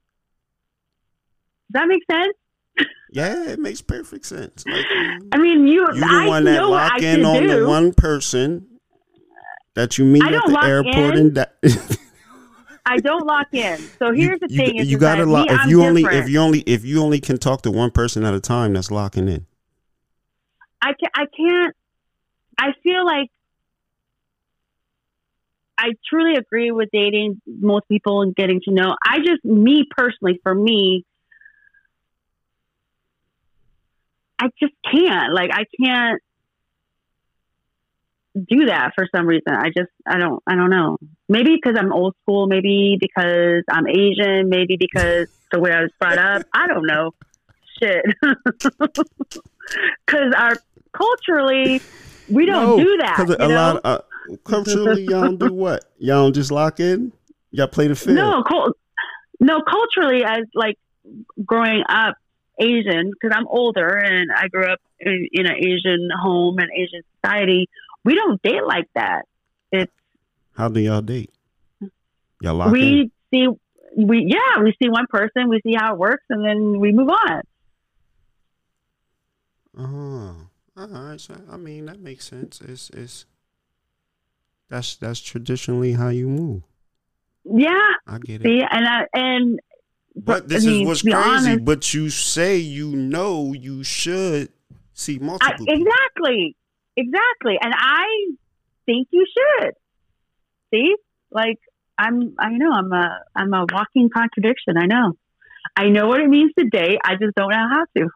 [1.71, 2.35] that make sense?
[3.13, 4.65] yeah, it makes perfect sense.
[4.67, 4.85] Like
[5.33, 5.87] I mean, you.
[5.95, 7.61] you the I one that lock in on do.
[7.61, 8.67] the one person
[9.75, 11.19] that you meet I at the airport in.
[11.27, 11.55] and that.
[12.85, 13.79] I don't lock in.
[13.99, 16.03] So here's the you, thing: you, is, you gotta lock me, if I'm you only
[16.05, 18.73] if you only if you only can talk to one person at a time.
[18.73, 19.47] That's locking in.
[20.81, 21.77] I can I can't.
[22.59, 23.31] I feel like
[25.83, 28.95] I truly agree with dating most people and getting to know.
[29.05, 31.05] I just, me personally, for me,
[34.39, 35.33] I just can't.
[35.33, 36.23] Like, I can't
[38.35, 39.53] do that for some reason.
[39.53, 40.99] I just, I don't, I don't know.
[41.29, 42.47] Maybe because I'm old school.
[42.47, 44.49] Maybe because I'm Asian.
[44.49, 46.47] Maybe because the way I was brought up.
[46.55, 47.13] I don't know.
[47.81, 48.05] Shit.
[50.07, 50.57] Because our
[50.93, 51.81] culturally,
[52.29, 53.17] we don't do that.
[53.19, 53.55] Because a know?
[53.55, 55.85] lot of, uh, culturally, y'all don't do what?
[55.99, 57.13] Y'all don't just lock in.
[57.51, 58.17] Y'all play the field.
[58.17, 58.43] No,
[59.41, 60.79] no, culturally, as like
[61.45, 62.17] growing up
[62.59, 67.03] Asian, because I'm older and I grew up in, in an Asian home and Asian
[67.17, 67.69] society,
[68.05, 69.23] we don't date like that.
[69.71, 69.93] It's
[70.57, 71.31] how do y'all date?
[72.41, 72.73] Y'all lock in.
[72.73, 73.49] we see,
[73.97, 77.09] we yeah, we see one person, we see how it works, and then we move
[77.09, 77.43] on.
[79.79, 80.37] Oh,
[80.77, 81.21] all right.
[81.21, 82.61] So I mean, that makes sense.
[82.61, 83.27] It's it's
[84.69, 86.63] that's that's traditionally how you move.
[87.45, 87.71] Yeah,
[88.07, 88.45] I get it.
[88.45, 89.61] see, and I, and
[90.15, 91.17] But I this mean, is what's crazy.
[91.17, 94.51] honest- but you say you know you should
[94.93, 95.67] see I, multiple.
[95.67, 95.75] people.
[95.83, 96.57] exactly,
[96.97, 98.07] exactly, and I
[98.87, 99.73] think you should.
[100.73, 100.95] See,
[101.31, 101.59] like
[101.99, 104.77] I'm, I know I'm a, I'm a walking contradiction.
[104.77, 105.13] I know,
[105.77, 106.99] I know what it means to date.
[107.05, 108.09] I just don't know how to.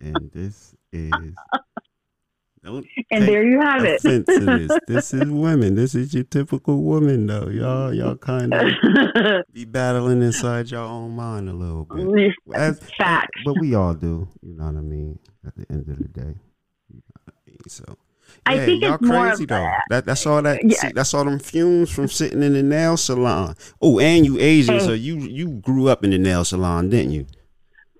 [0.00, 1.34] and this is
[3.10, 4.02] And there you have it.
[4.02, 4.26] this.
[4.88, 5.76] This is women.
[5.76, 7.48] This is your typical woman, though.
[7.48, 12.32] Y'all, y'all kind of be battling inside your own mind a little bit.
[12.54, 13.40] As- Facts.
[13.44, 14.28] But we all do.
[14.42, 15.18] You know what I mean?
[15.46, 16.34] At the end of the day.
[17.56, 17.96] Know what I?
[17.96, 17.96] So
[18.46, 19.54] I think y'all it's more crazy though.
[19.56, 19.82] that.
[19.90, 20.76] That that's all that Yeah.
[20.78, 23.54] see, that's all them fumes from sitting in the nail salon.
[23.80, 24.80] Oh, and you Asian, Hey.
[24.80, 25.00] so mm.
[25.00, 27.26] you you grew up in the nail salon, didn't you?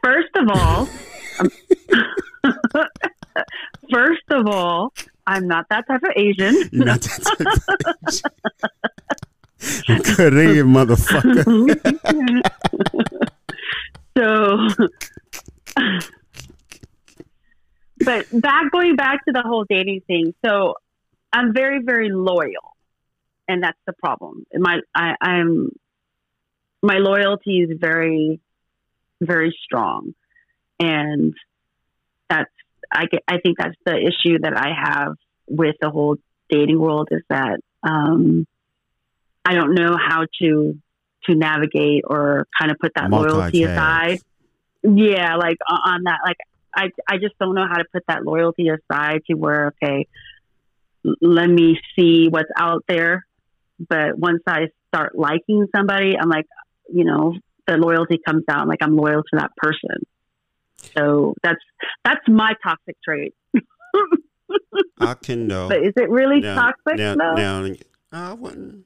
[0.04, 0.88] First of all,
[3.92, 4.92] first of all,
[5.26, 6.54] I'm not that type of Asian.
[6.72, 8.30] You're not that type of Asian.
[10.16, 11.44] Korean motherfucker.
[14.16, 14.68] so,
[18.06, 20.34] but back going back to the whole dating thing.
[20.44, 20.74] So,
[21.32, 22.76] I'm very very loyal,
[23.46, 24.46] and that's the problem.
[24.54, 25.70] My I, I'm
[26.82, 28.40] my loyalty is very
[29.20, 30.14] very strong,
[30.80, 31.34] and
[32.30, 32.50] that's
[32.92, 35.16] I get, I think that's the issue that I have
[35.48, 36.16] with the whole
[36.48, 38.46] dating world is that um,
[39.44, 40.78] I don't know how to
[41.24, 44.20] to navigate or kind of put that loyalty aside.
[44.82, 46.36] Yeah, like on that, like
[46.76, 50.06] I I just don't know how to put that loyalty aside to where okay,
[51.20, 53.26] let me see what's out there.
[53.78, 56.46] But once I start liking somebody, I'm like,
[56.92, 57.34] you know,
[57.66, 58.68] the loyalty comes out.
[58.68, 60.06] Like I'm loyal to that person.
[60.96, 61.60] So that's
[62.04, 63.34] that's my toxic trait.
[65.00, 65.68] I can know.
[65.68, 66.98] But is it really now, toxic?
[66.98, 67.34] now, though?
[67.34, 67.74] now,
[68.12, 68.84] I wouldn't.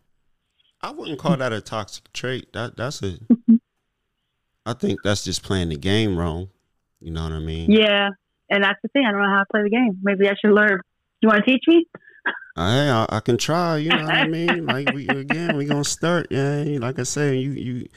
[0.83, 2.53] I wouldn't call that a toxic trait.
[2.53, 3.19] That that's a.
[4.67, 6.49] I think that's just playing the game wrong.
[7.01, 7.71] You know what I mean?
[7.71, 8.11] Yeah,
[8.51, 9.05] and that's the thing.
[9.07, 9.99] I don't know how to play the game.
[10.03, 10.81] Maybe I should learn.
[11.21, 11.87] You want to teach me?
[12.57, 13.79] I, I I can try.
[13.79, 14.67] You know what I mean?
[14.71, 16.29] Like we again, we gonna start.
[16.31, 17.89] Yeah, like I said, you you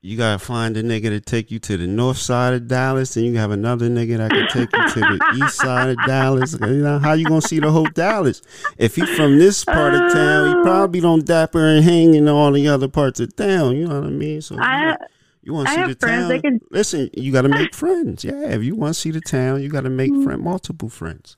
[0.00, 3.24] you gotta find a nigga to take you to the north side of Dallas, and
[3.24, 6.56] you have another nigga that can take you to the east side of Dallas.
[6.60, 8.42] You know how you gonna see the whole Dallas?
[8.78, 10.62] If he from this part of town, he oh.
[10.62, 13.76] probably don't dapper and hang in all the other parts of town.
[13.76, 14.42] You know what I mean?
[14.42, 14.96] So I,
[15.44, 16.40] you want to see the friends town?
[16.42, 18.24] can- Listen, you got to make friends.
[18.24, 20.24] Yeah, if you want to see the town, you got to make Mm-hmm.
[20.24, 21.36] friend, multiple friends.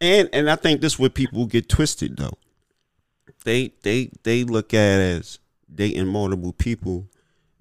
[0.00, 2.38] And and I think this is where people get twisted though.
[3.44, 5.38] They they they look at it as
[5.72, 7.08] dating multiple people.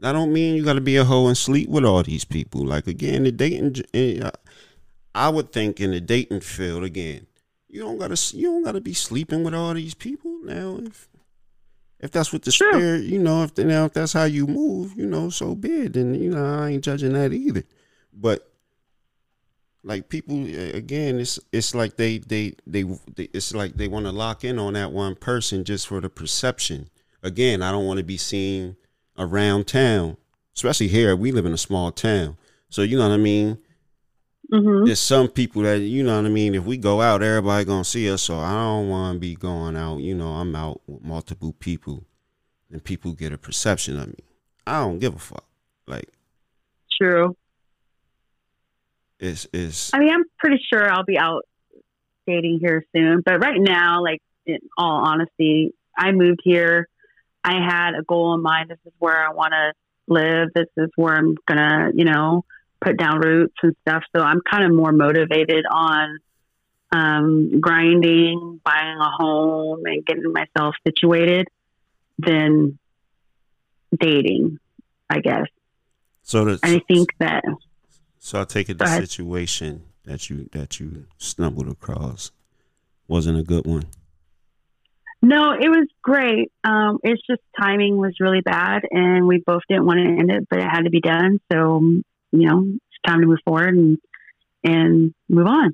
[0.03, 2.65] I don't mean you got to be a hoe and sleep with all these people.
[2.65, 3.75] Like again, the dating.
[3.93, 4.29] eh,
[5.15, 7.25] I would think in the dating field again,
[7.69, 10.79] you don't gotta you don't gotta be sleeping with all these people now.
[10.83, 11.07] If
[12.05, 12.71] if that's what the True.
[12.71, 15.93] spirit, you know, if now if that's how you move, you know, so be it.
[15.93, 17.63] Then you know I ain't judging that either.
[18.13, 18.49] But
[19.83, 22.83] like people again, it's it's like they they they,
[23.15, 26.09] they it's like they want to lock in on that one person just for the
[26.09, 26.89] perception.
[27.23, 28.77] Again, I don't want to be seen
[29.17, 30.17] around town,
[30.55, 31.15] especially here.
[31.15, 32.37] We live in a small town,
[32.69, 33.57] so you know what I mean
[34.51, 36.55] hmm there's some people that you know what I mean.
[36.55, 38.23] If we go out, everybody gonna see us.
[38.23, 39.97] So I don't want to be going out.
[39.97, 42.05] You know, I'm out with multiple people,
[42.71, 44.23] and people get a perception of me.
[44.67, 45.45] I don't give a fuck.
[45.87, 46.09] Like
[47.01, 47.35] True.
[49.19, 51.43] it's it's I mean, I'm pretty sure I'll be out
[52.27, 53.21] dating here soon.
[53.25, 56.87] But right now, like in all honesty, I moved here.
[57.43, 58.69] I had a goal in mind.
[58.69, 59.73] This is where I want to
[60.07, 60.49] live.
[60.55, 62.45] This is where I'm gonna, you know,
[62.85, 64.03] put down roots and stuff.
[64.15, 66.19] So I'm kind of more motivated on
[66.91, 71.47] um, grinding, buying a home, and getting myself situated
[72.17, 72.77] than
[73.97, 74.59] dating.
[75.09, 75.45] I guess.
[76.23, 77.43] so And I think that
[78.19, 82.31] so I take it the situation that you that you stumbled across
[83.07, 83.85] wasn't a good one.
[85.21, 86.51] No, it was great.
[86.63, 90.47] Um, it's just timing was really bad, and we both didn't want to end it,
[90.49, 91.39] but it had to be done.
[91.51, 91.81] So,
[92.41, 93.97] you know, it's time to move forward and
[94.63, 95.73] and move on.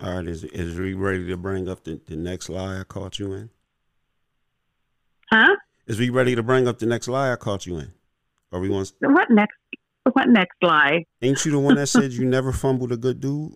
[0.00, 3.18] All right, is is we ready to bring up the, the next lie I caught
[3.18, 3.50] you in?
[5.30, 5.56] Huh?
[5.86, 7.92] Is we ready to bring up the next lie I caught you in?
[8.52, 8.92] Or we want?
[9.00, 9.56] What next?
[10.12, 11.04] What next lie?
[11.22, 13.52] Ain't you the one that said you never fumbled a good dude?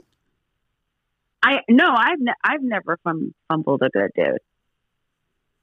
[1.43, 4.39] I no, I've ne- I've never fum- fumbled a good dude.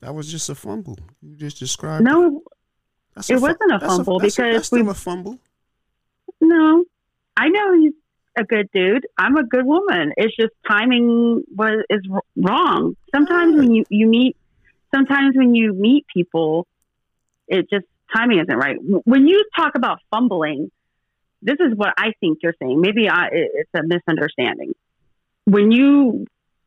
[0.02, 0.98] That was just a fumble.
[1.22, 2.04] You just described.
[2.04, 2.42] No,
[3.18, 5.40] it fu- wasn't a that's fumble that's because that's we- a fumble.
[6.42, 6.84] No,
[7.38, 7.94] I know he's
[8.38, 9.06] a good dude.
[9.18, 10.14] I'm a good woman.
[10.18, 12.02] It's just timing was is
[12.36, 12.96] wrong.
[13.14, 14.36] Sometimes when you you meet,
[14.94, 16.68] sometimes when you meet people,
[17.48, 18.78] it just timing isn't right.
[19.06, 20.72] When you talk about fumbling,
[21.42, 22.80] this is what I think you're saying.
[22.82, 24.74] Maybe I, it- it's a misunderstanding.
[25.46, 26.26] When you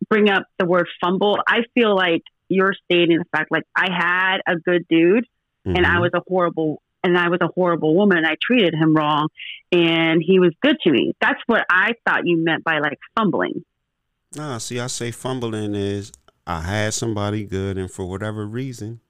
[0.08, 4.38] bring up the word fumble, I feel like you're stating the fact like I had
[4.46, 5.26] a good dude
[5.64, 6.00] and I Mhm.
[6.02, 9.28] was a horrible and I was a horrible woman and I treated him wrong
[9.70, 11.14] and he was good to me.
[11.20, 13.64] That's what I thought you meant by like fumbling.
[14.34, 16.10] Nah, see, I say fumbling is
[16.46, 19.00] I had somebody good, and for whatever reason,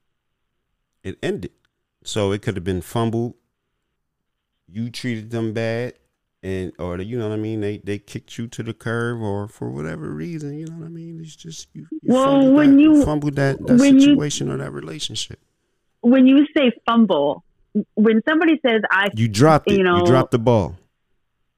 [1.02, 1.50] it ended.
[2.04, 3.34] So it could have been fumbled.
[4.68, 5.94] You treated them bad,
[6.42, 7.60] and or you know what I mean.
[7.62, 10.90] They they kicked you to the curb, or for whatever reason, you know what I
[10.90, 11.20] mean.
[11.22, 11.86] It's just you.
[11.90, 15.40] you Well, when that, you- fumbled that that when you- situation or that relationship,
[16.02, 17.44] When you say fumble,
[17.94, 19.76] when somebody says I you dropped it.
[19.76, 20.76] You know, you dropped the ball.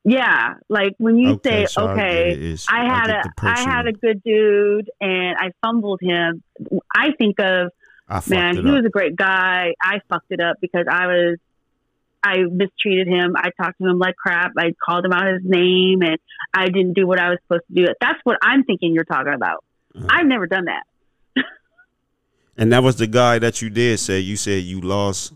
[0.04, 2.56] yeah, like when you say so okay.
[2.68, 6.42] I had a had a good dude and I fumbled him.
[6.94, 7.70] I think of
[8.08, 8.66] I man, he up.
[8.66, 9.74] was a great guy.
[9.82, 11.38] I fucked it up because I was,
[12.22, 13.34] I mistreated him.
[13.36, 14.52] I talked to him like crap.
[14.56, 16.18] I called him out his name, and
[16.54, 17.92] I didn't do what I was supposed to do.
[18.00, 19.64] That's what I'm thinking you're talking about.
[19.94, 20.06] Uh-huh.
[20.08, 20.84] I've never done that.
[22.58, 24.18] And that was the guy that you did say.
[24.20, 25.34] You said you lost.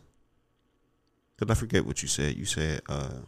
[1.40, 2.36] Cause I forget what you said.
[2.36, 3.20] You said, uh,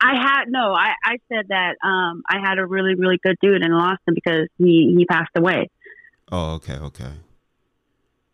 [0.00, 0.72] I had no.
[0.72, 4.14] I, I said that um, I had a really really good dude and lost him
[4.14, 5.68] because he he passed away.
[6.30, 7.10] "Oh, okay, okay."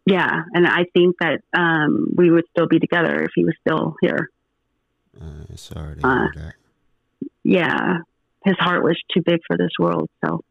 [0.05, 3.97] Yeah, and I think that um, we would still be together if he was still
[4.03, 4.31] here.
[5.19, 6.55] Uh, sorry to Uh, that.
[7.45, 7.99] Yeah,
[8.45, 10.11] his heart was too big for this world.
[10.25, 10.43] So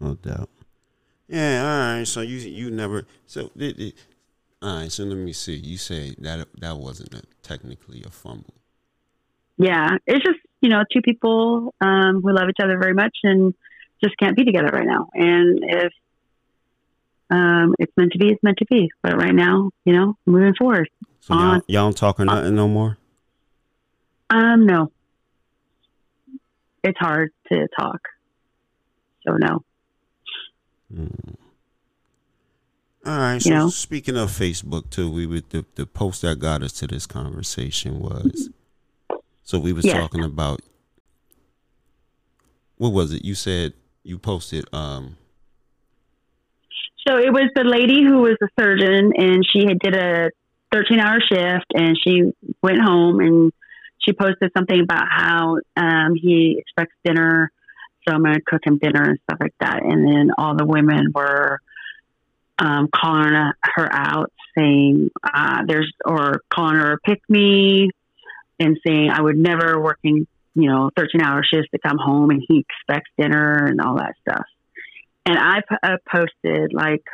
[0.00, 0.48] No doubt.
[1.28, 1.62] Yeah.
[1.62, 2.06] All right.
[2.06, 3.04] So you you never.
[3.26, 3.50] So
[4.60, 4.92] all right.
[4.92, 5.56] So let me see.
[5.56, 8.54] You say that that wasn't a, technically a fumble.
[9.56, 13.54] yeah, it's just you know two people um, who love each other very much and
[14.02, 15.08] just can't be together right now.
[15.14, 15.92] And if
[17.30, 18.90] um, it's meant to be, it's meant to be.
[19.02, 20.88] But right now, you know, moving forward.
[21.20, 22.96] So y'all, y'all don't talk or nothing no more.
[24.30, 24.92] Um, no,
[26.82, 28.00] it's hard to talk.
[29.26, 29.62] So no.
[30.94, 31.34] Mm.
[33.06, 33.40] All right.
[33.40, 33.68] So You know?
[33.68, 38.00] speaking of Facebook too, we would the, the post that got us to this conversation
[38.00, 38.50] was
[39.42, 40.60] so we was talking about
[42.76, 43.24] what was it?
[43.24, 43.72] You said
[44.02, 45.16] you posted um
[47.06, 50.30] So it was the lady who was a surgeon, and she had did a
[50.72, 52.30] 13 hour shift, and she
[52.62, 53.52] went home and
[53.98, 57.50] she posted something about how um, he expects dinner,
[58.06, 59.82] so I'm going to cook him dinner and stuff like that.
[59.82, 61.60] And then all the women were
[62.58, 63.32] um, calling
[63.62, 67.90] her out, saying uh, there's or calling her a pick me,
[68.58, 72.42] and saying I would never working you know 13 hour shifts to come home, and
[72.46, 74.44] he expects dinner and all that stuff
[75.28, 77.04] and I uh, posted like,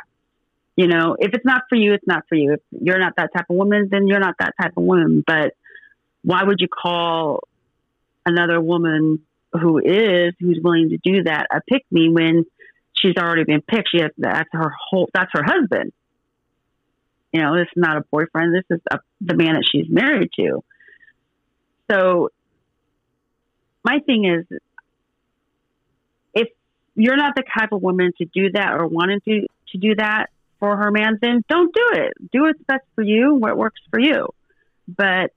[0.77, 2.53] you know, if it's not for you, it's not for you.
[2.53, 5.23] If you're not that type of woman, then you're not that type of woman.
[5.25, 5.53] But
[6.23, 7.41] why would you call
[8.25, 9.19] another woman
[9.51, 12.45] who is who's willing to do that a pick me when
[12.95, 13.89] she's already been picked?
[13.91, 15.91] She has that's her whole that's her husband.
[17.31, 18.55] You know, this is not a boyfriend.
[18.55, 20.63] This is a, the man that she's married to.
[21.91, 22.29] So
[23.83, 24.59] my thing is
[26.33, 26.47] if
[26.95, 30.27] you're not the type of woman to do that or wanting to to do that
[30.59, 32.13] for her man, then don't do it.
[32.31, 34.29] Do what's best for you, what works for you.
[34.87, 35.31] But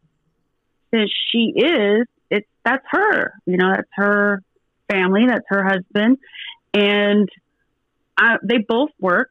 [0.93, 3.35] since she is, it's that's her.
[3.47, 4.43] You know, that's her
[4.89, 6.19] family, that's her husband,
[6.73, 7.29] and
[8.19, 9.31] I, they both work.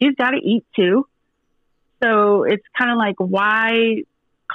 [0.00, 1.06] She's got to eat too.
[2.02, 4.04] So it's kind of like, why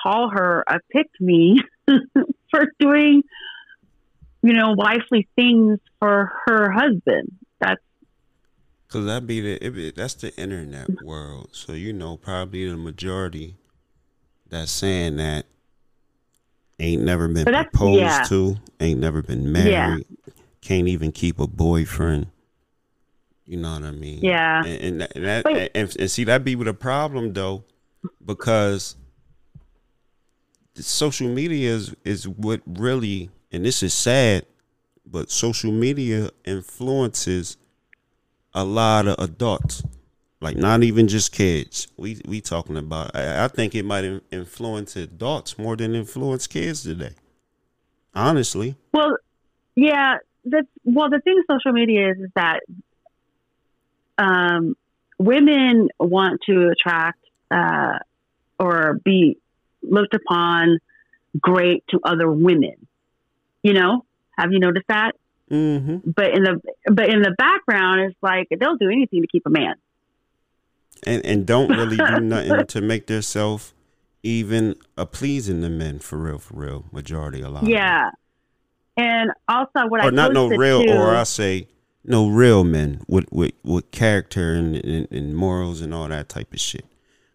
[0.01, 1.59] call her a pick me
[2.51, 3.24] for doing
[4.43, 7.32] you know, wifely things for her husband.
[7.59, 7.82] That's
[8.89, 11.49] Cause that be the be, that's the internet world.
[11.53, 13.55] So you know, probably the majority
[14.49, 15.45] that's saying that
[16.80, 18.24] ain't never been proposed yeah.
[18.28, 20.34] to, ain't never been married, Yeah.
[20.61, 22.28] can't even keep a boyfriend.
[23.46, 24.20] You know what I mean?
[24.22, 24.64] Yeah.
[24.64, 27.66] And and that, and, that, and, and see that be with a problem though,
[28.26, 28.96] because
[30.76, 34.46] the social media is is what really, and this is sad,
[35.06, 37.58] but social media influences
[38.54, 39.84] a lot of adults,
[40.39, 41.89] like not even just kids.
[41.98, 43.16] We we talking about.
[43.16, 47.16] I, I think it might influence adults more than influence kids today.
[48.16, 49.18] Honestly, well,
[49.76, 50.18] yeah.
[50.46, 52.62] The well, the thing with social media is, is that
[54.18, 54.76] um,
[55.18, 57.20] women want to attract
[57.51, 57.99] uh,
[58.59, 59.38] or be
[59.82, 60.80] looked upon
[61.39, 62.88] great to other women.
[63.61, 64.05] You know,
[64.38, 65.14] have you noticed that?
[65.53, 65.97] mm-hmm.
[66.05, 66.61] But in the
[66.91, 69.76] but in the background, it's like they'll do anything to keep a man.
[71.05, 73.74] and and don't really do nothing to make themselves
[74.24, 76.86] even a pleasing to men for real, for real.
[76.91, 77.68] Majority a lot.
[77.68, 78.11] Yeah.
[78.95, 81.68] And also, what I not no real, too, or I say
[82.06, 86.54] no real men with with, with character and, and, and morals and all that type
[86.54, 86.86] of shit.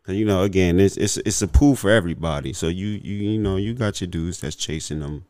[0.04, 2.52] Cause you know, again, it's it's it's a pool for everybody.
[2.52, 5.26] So you you you know you got your dudes that's chasing them,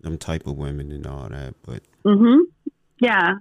[0.00, 1.54] them type of women and all that.
[1.62, 2.42] But hmm
[3.00, 3.34] Yeah.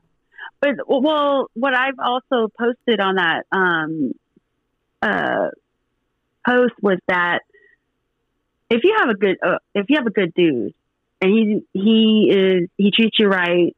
[0.61, 4.13] But well, what I've also posted on that um,
[5.01, 5.49] uh,
[6.47, 7.41] post was that
[8.69, 10.73] if you have a good uh, if you have a good dude
[11.21, 13.75] and he he is he treats you right,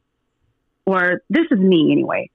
[0.87, 2.29] or this is me anyway.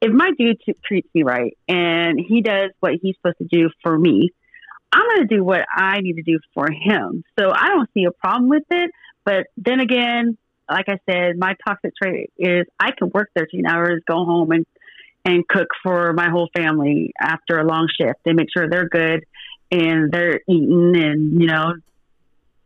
[0.00, 3.68] If my dude t- treats me right and he does what he's supposed to do
[3.82, 4.30] for me,
[4.90, 7.22] I'm going to do what I need to do for him.
[7.38, 8.90] So I don't see a problem with it.
[9.24, 10.38] But then again,
[10.70, 14.66] like I said, my toxic trait is I can work 13 hours, go home and
[15.24, 19.26] and cook for my whole family after a long shift and make sure they're good
[19.70, 21.74] and they're eating and you know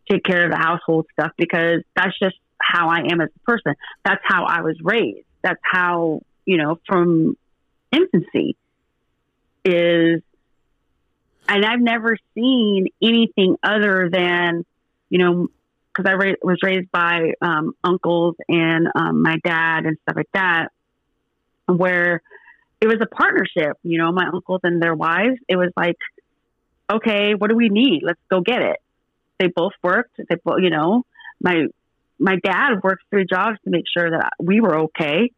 [0.09, 2.37] take care of the household stuff because that's just
[2.73, 3.75] how I am as a person.
[4.05, 5.27] That's how I was raised.
[5.43, 7.37] That's how you know from
[7.93, 8.57] infancy
[9.65, 10.23] is
[11.49, 14.65] and I've never seen anything other than,
[15.11, 15.49] you know,
[15.95, 20.31] because I ra- was raised by um, uncles and um, my dad and stuff like
[20.33, 20.69] that,
[21.67, 22.23] where
[22.81, 23.77] it was a partnership.
[23.83, 25.39] You know, my uncles and their wives.
[25.49, 25.99] It was like,
[26.91, 28.03] okay, what do we need?
[28.03, 28.77] Let's go get it.
[29.39, 30.17] They both worked.
[30.17, 31.05] They both, you know,
[31.41, 31.67] my
[32.23, 35.33] my dad worked three jobs to make sure that we were okay.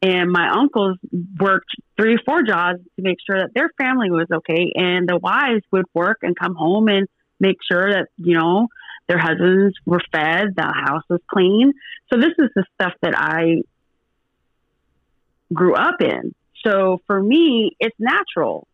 [0.00, 0.96] And my uncles
[1.40, 4.72] worked three, four jobs to make sure that their family was okay.
[4.76, 7.08] And the wives would work and come home and
[7.40, 8.68] make sure that, you know,
[9.08, 11.72] their husbands were fed, the house was clean.
[12.12, 13.62] So this is the stuff that I
[15.52, 16.34] grew up in.
[16.64, 18.68] So for me, it's natural.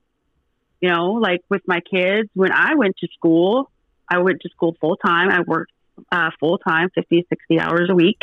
[0.80, 3.70] You know, like with my kids, when I went to school,
[4.08, 5.30] I went to school full time.
[5.30, 5.72] I worked
[6.10, 8.18] uh, full time, 50, 60 hours a week.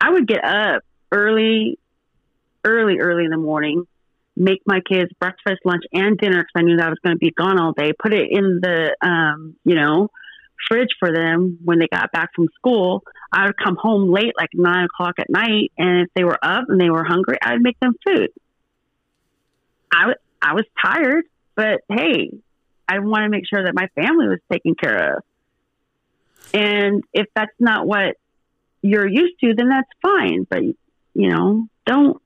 [0.00, 0.82] I would get up
[1.12, 1.78] early,
[2.64, 3.86] early, early in the morning,
[4.36, 7.18] make my kids breakfast, lunch, and dinner because I knew that I was going to
[7.18, 7.92] be gone all day.
[7.92, 10.10] Put it in the, um, you know,
[10.68, 13.02] fridge for them when they got back from school.
[13.32, 16.64] I would come home late, like nine o'clock at night, and if they were up
[16.68, 18.30] and they were hungry, I'd make them food.
[19.92, 21.24] I, w- I was tired,
[21.56, 22.30] but hey,
[22.88, 25.22] I want to make sure that my family was taken care of.
[26.54, 28.16] And if that's not what
[28.80, 30.46] you're used to, then that's fine.
[30.48, 32.22] But, you know, don't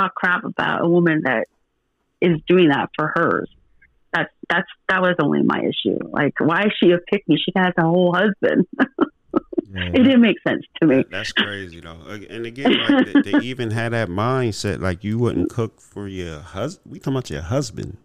[0.00, 1.46] talk crap about a woman that
[2.22, 3.50] is doing that for hers.
[4.14, 5.98] That's, that's, that was only my issue.
[6.10, 7.36] Like, why is she a pick me?
[7.36, 8.66] She has a whole husband.
[9.74, 9.86] Yeah.
[9.86, 11.04] it didn't make sense to me.
[11.10, 11.98] That's crazy though.
[12.30, 16.38] And again, like, they, they, even had that mindset like you wouldn't cook for your
[16.38, 16.92] husband.
[16.92, 17.96] We talking about your husband.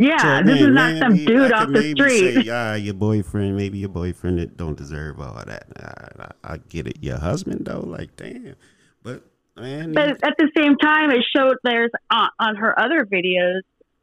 [0.00, 2.34] Yeah, so, this man, is not some dude off the street.
[2.34, 5.66] Say, yeah, your boyfriend, maybe your boyfriend that don't deserve all that.
[5.76, 6.98] I, I, I get it.
[7.02, 8.54] Your husband though, like damn.
[9.02, 9.24] But
[9.56, 13.62] man, but at the same time, it showed there's uh, on her other videos.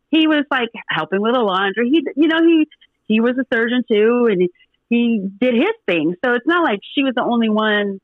[0.10, 1.90] He was like helping with the laundry.
[1.90, 2.68] He, you know, he
[3.08, 4.50] he was a surgeon too, and
[4.90, 6.16] he did his thing.
[6.26, 8.02] So it's not like she was the only one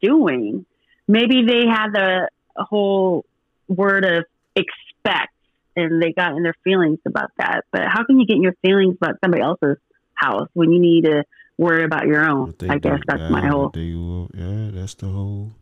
[0.00, 0.64] doing.
[1.08, 3.24] Maybe they had the whole
[3.66, 4.24] word of
[4.54, 5.32] expect
[5.76, 7.64] and they got in their feelings about that.
[7.70, 9.76] But how can you get in your feelings about somebody else's
[10.14, 11.24] house when you need to
[11.58, 12.54] worry about your own?
[12.68, 13.70] I guess that's my whole.
[13.70, 15.52] They will, yeah, that's the whole.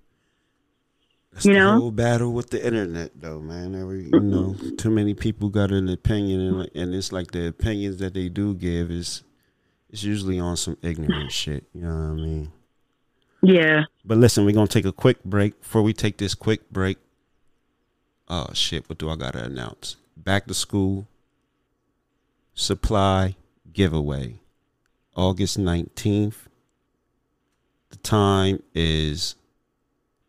[1.32, 3.74] That's you the know, whole battle with the internet, though, man.
[3.74, 4.76] Every you know, mm-hmm.
[4.76, 8.54] too many people got an opinion, and, and it's like the opinions that they do
[8.54, 9.24] give is,
[9.90, 11.64] it's usually on some ignorant shit.
[11.74, 12.52] You know what I mean?
[13.42, 13.84] Yeah.
[14.04, 15.60] But listen, we're gonna take a quick break.
[15.60, 16.98] Before we take this quick break,
[18.28, 19.96] oh shit, what do I gotta announce?
[20.16, 21.06] Back to school
[22.54, 23.36] supply
[23.72, 24.38] giveaway
[25.16, 26.46] August 19th.
[27.90, 29.36] The time is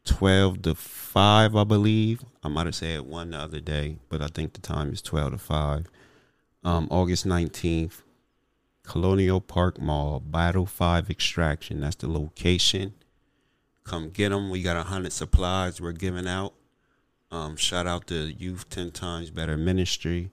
[0.05, 2.23] 12 to 5, I believe.
[2.43, 5.33] I might have said one the other day, but I think the time is 12
[5.33, 5.86] to 5.
[6.63, 8.01] Um, August 19th,
[8.83, 11.81] Colonial Park Mall, Battle 5 Extraction.
[11.81, 12.93] That's the location.
[13.83, 14.49] Come get them.
[14.49, 16.53] We got 100 supplies we're giving out.
[17.36, 20.31] Um, shout out to Youth 10 Times Better Ministry.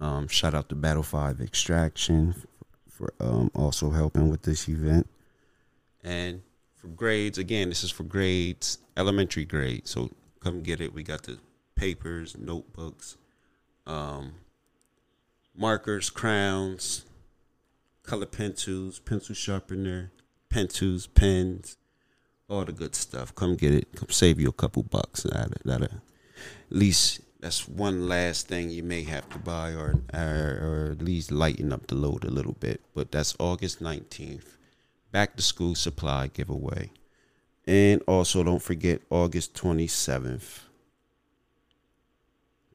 [0.00, 2.46] Um, shout out to Battle 5 Extraction for,
[2.90, 5.08] for um, also helping with this event.
[6.04, 6.42] And
[6.74, 9.88] for grades, again, this is for grades, elementary grades.
[9.88, 10.10] So
[10.40, 10.92] come get it.
[10.92, 11.38] We got the
[11.74, 13.16] papers, notebooks,
[13.86, 14.34] um,
[15.56, 17.06] markers, crowns,
[18.02, 20.10] color pencils, pencil sharpener,
[20.50, 21.78] pencils, pens,
[22.46, 23.34] all the good stuff.
[23.34, 23.88] Come get it.
[23.96, 25.22] Come save you a couple bucks.
[25.22, 25.92] That that at
[26.70, 31.30] least that's one last thing you may have to buy, or, or or at least
[31.32, 32.82] lighten up the load a little bit.
[32.94, 34.56] But that's August nineteenth.
[35.10, 36.90] Back to school supply giveaway,
[37.66, 40.64] and also don't forget August twenty seventh.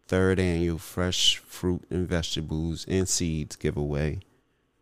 [0.07, 4.19] Third annual fresh fruit and vegetables and seeds giveaway.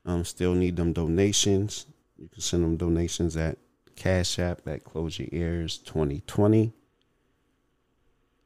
[0.06, 1.86] Um, still need them donations.
[2.18, 3.58] You can send them donations at
[3.96, 6.74] Cash App at Close Your Ears 2020.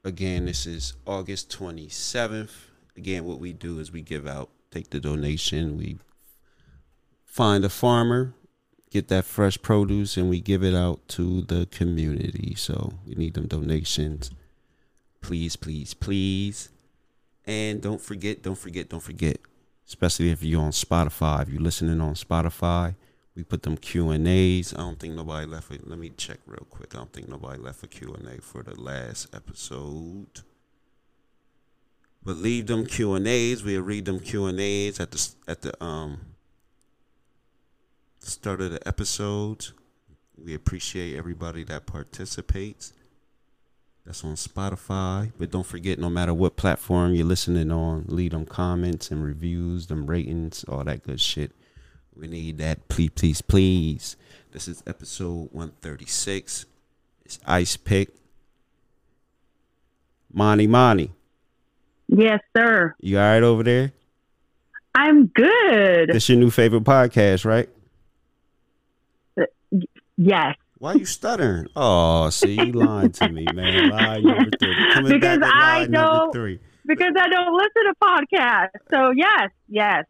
[0.08, 2.70] Again, this is August 27th.
[2.95, 5.97] Again, what we do is we give out, take the donation, we
[7.26, 8.34] find a farmer,
[8.89, 12.55] get that fresh produce, and we give it out to the community.
[12.55, 14.32] So we need them donations.
[15.20, 16.70] Please, please, please.
[17.45, 19.39] And don't forget, don't forget, don't forget,
[19.86, 22.95] especially if you're on Spotify, if you're listening on Spotify,
[23.38, 24.73] we put them Q and A's.
[24.73, 25.71] I don't think nobody left.
[25.71, 25.88] it.
[25.88, 26.95] let me check real quick.
[26.95, 30.41] I don't think nobody left a Q and A for the last episode.
[32.23, 33.63] But leave them Q and A's.
[33.63, 36.19] We'll read them Q and A's at the at the um
[38.17, 39.67] start of the episode.
[40.43, 42.93] We appreciate everybody that participates.
[44.03, 45.31] That's on Spotify.
[45.38, 49.85] But don't forget, no matter what platform you're listening on, leave them comments and reviews,
[49.85, 51.51] them ratings, all that good shit.
[52.18, 52.88] We need that.
[52.88, 54.18] Please, please, please.
[54.51, 56.65] This is episode 136.
[57.26, 58.09] It's Ice Pick.
[60.34, 61.11] Monty, Monty.
[62.07, 62.95] Yes, sir.
[62.99, 63.91] You all right over there?
[64.95, 66.09] I'm good.
[66.09, 67.70] This your new favorite podcast, right?
[69.39, 69.45] Uh,
[70.18, 70.55] yes.
[70.80, 71.68] Why are you stuttering?
[71.76, 73.89] Oh, see, you lying to me, man.
[73.91, 74.93] Lie number three.
[74.93, 76.34] Coming because back I don't.
[76.34, 78.70] Because I don't listen to podcasts.
[78.89, 80.05] So yes, yes,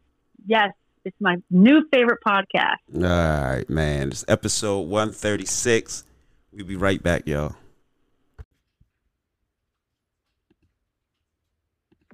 [0.46, 0.72] yes.
[1.08, 2.76] It's my new favorite podcast.
[2.94, 4.08] All right, man.
[4.08, 6.04] It's episode 136.
[6.52, 7.56] We'll be right back, y'all.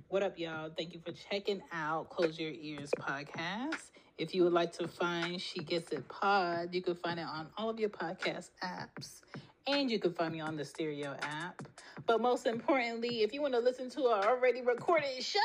[0.07, 0.70] What up, y'all?
[0.78, 3.90] Thank you for checking out Close Your Ears podcast.
[4.16, 7.49] If you would like to find She Gets It Pod, you can find it on
[7.57, 9.22] all of your podcast apps.
[9.66, 11.66] And you can find me on the Stereo app.
[12.07, 15.40] But most importantly, if you want to listen to our already recorded show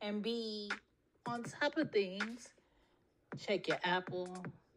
[0.00, 0.72] and be
[1.26, 2.48] on top of things,
[3.38, 4.28] check your Apple,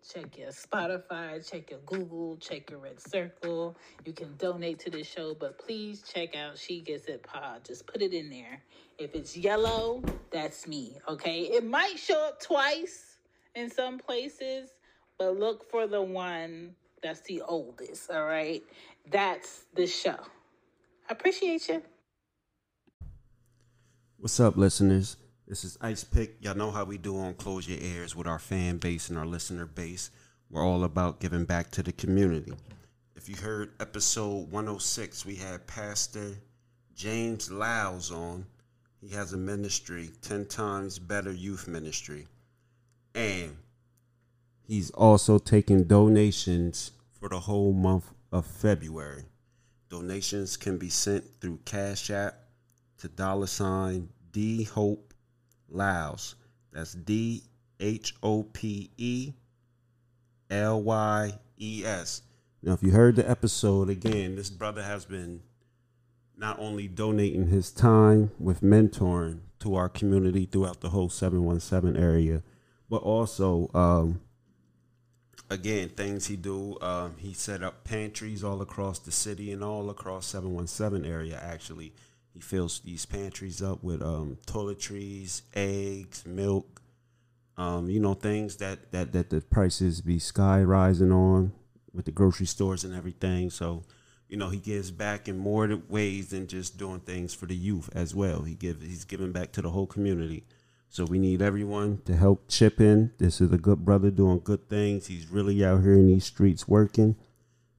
[0.08, 3.76] check your Spotify, check your Google, check your Red Circle.
[4.06, 7.66] You can donate to the show, but please check out She Gets It Pod.
[7.66, 8.62] Just put it in there.
[8.98, 11.41] If it's yellow, that's me, okay?
[11.41, 13.18] It might show up twice
[13.56, 14.70] in some places,
[15.18, 18.64] but look for the one that's the oldest, all right?
[19.12, 20.18] That's the show.
[21.10, 21.82] I appreciate you.
[24.18, 25.18] What's up, listeners?
[25.48, 26.38] This is Ice Pick.
[26.39, 29.28] Y'all know how we do on Close Your Ears with our fan base and our
[29.28, 30.10] listener base.
[30.50, 32.52] We're all about giving back to the community.
[33.16, 36.32] If you heard episode 106, we had Pastor
[36.96, 38.48] James Lyles on.
[39.00, 42.26] He has a ministry, 10 times better youth ministry.
[43.14, 43.56] And
[44.68, 49.26] he's also taking donations for the whole month of February.
[49.89, 52.34] Donations can be sent through Cash App
[52.98, 55.14] to dollar sign D Hope
[55.76, 56.36] Lyles.
[56.71, 57.43] That's D
[57.80, 59.34] H O P E
[60.49, 62.21] L Y E S.
[62.63, 65.41] Now, if you heard the episode again, this brother has been
[66.38, 72.43] not only donating his time with mentoring to our community throughout the whole 717 area,
[72.89, 74.21] but also, um,
[75.49, 76.78] again, things he do.
[76.82, 81.93] Um, he set up pantries all across the city and all across 717 area, actually.
[82.36, 86.81] He fills these pantries up with um, toiletries, eggs, milk,
[87.55, 91.53] um, you know, things that, that, that the prices be sky rising on
[91.93, 93.49] with the grocery stores and everything.
[93.49, 93.83] So,
[94.27, 97.89] you know, he gives back in more ways than just doing things for the youth
[97.95, 98.41] as well.
[98.41, 100.43] He give he's giving back to the whole community.
[100.89, 103.13] So we need everyone to help chip in.
[103.17, 105.07] This is a good brother doing good things.
[105.07, 107.15] He's really out here in these streets working.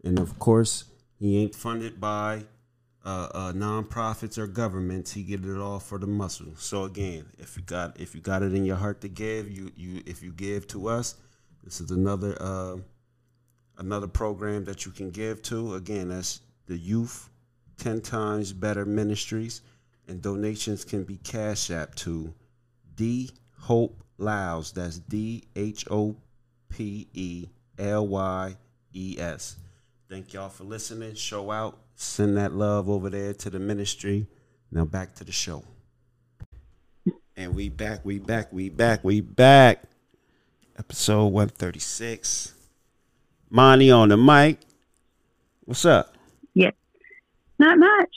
[0.03, 0.85] And of course,
[1.19, 2.45] he ain't funded by
[3.07, 5.13] uh, uh, nonprofits or governments.
[5.13, 6.53] He get it all for the muscle.
[6.59, 9.71] So again, if you got if you got it in your heart to give, you
[9.77, 11.15] you if you give to us,
[11.63, 12.77] this is another uh,
[13.79, 15.75] another program that you can give to.
[15.75, 17.31] Again, that's the Youth
[17.79, 19.63] Ten Times Better Ministries,
[20.09, 22.35] and donations can be cash app to
[22.97, 24.73] D Hope Lyles.
[24.73, 26.17] That's D H O
[26.69, 27.47] P E
[27.79, 28.57] L Y
[28.95, 29.59] E S.
[30.09, 31.15] Thank y'all for listening.
[31.15, 34.27] Show out send that love over there to the ministry.
[34.71, 35.65] Now back to the show.
[37.37, 39.83] And we back, we back, we back, we back.
[40.79, 42.55] Episode 136.
[43.51, 44.61] Monty on the mic.
[45.65, 46.15] What's up?
[46.55, 46.71] Yeah.
[47.59, 48.09] Not much.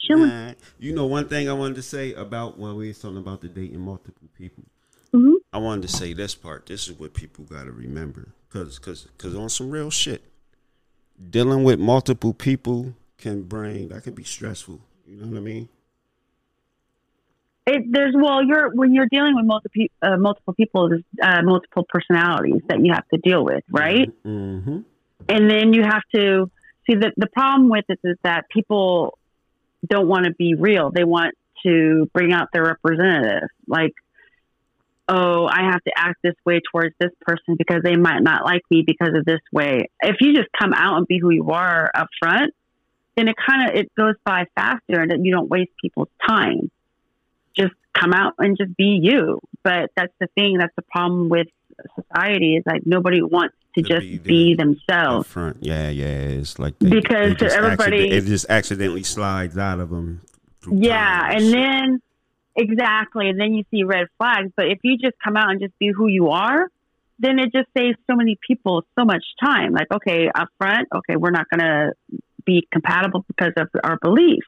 [0.00, 0.54] Chilling.
[0.78, 3.48] You know, one thing I wanted to say about when we were talking about the
[3.48, 4.64] dating multiple people.
[5.12, 6.66] hmm I wanted to say this part.
[6.66, 8.28] This is what people got to remember.
[8.48, 10.22] Because cause, cause on some real shit,
[11.30, 14.80] dealing with multiple people can bring, that can be stressful.
[15.06, 15.68] You know what I mean?
[17.66, 21.86] It, there's well, you're when you're dealing with multiple uh, multiple people, there's uh, multiple
[21.88, 24.10] personalities that you have to deal with, right?
[24.24, 24.80] Mm-hmm.
[25.28, 26.50] And then you have to
[26.86, 29.18] see that the problem with it is that people
[29.88, 30.90] don't want to be real.
[30.90, 31.34] They want
[31.64, 33.48] to bring out their representative.
[33.66, 33.94] Like,
[35.08, 38.62] oh, I have to act this way towards this person because they might not like
[38.70, 39.90] me because of this way.
[40.02, 42.54] If you just come out and be who you are up front,
[43.16, 46.70] then it kind of it goes by faster and you don't waste people's time.
[47.56, 49.40] Just come out and just be you.
[49.62, 50.58] But that's the thing.
[50.58, 51.46] That's the problem with
[51.94, 55.26] society is like nobody wants to, To just be be, themselves.
[55.26, 56.06] Up front, yeah, yeah.
[56.06, 60.22] It's like they, Because they everybody- it just accidentally slides out of them.
[60.70, 62.02] Yeah, time and then
[62.56, 64.50] exactly, and then you see red flags.
[64.56, 66.68] But if you just come out and just be who you are,
[67.18, 69.72] then it just saves so many people so much time.
[69.72, 71.92] Like, okay, up front, okay, we're not gonna
[72.44, 74.46] be compatible because of our beliefs.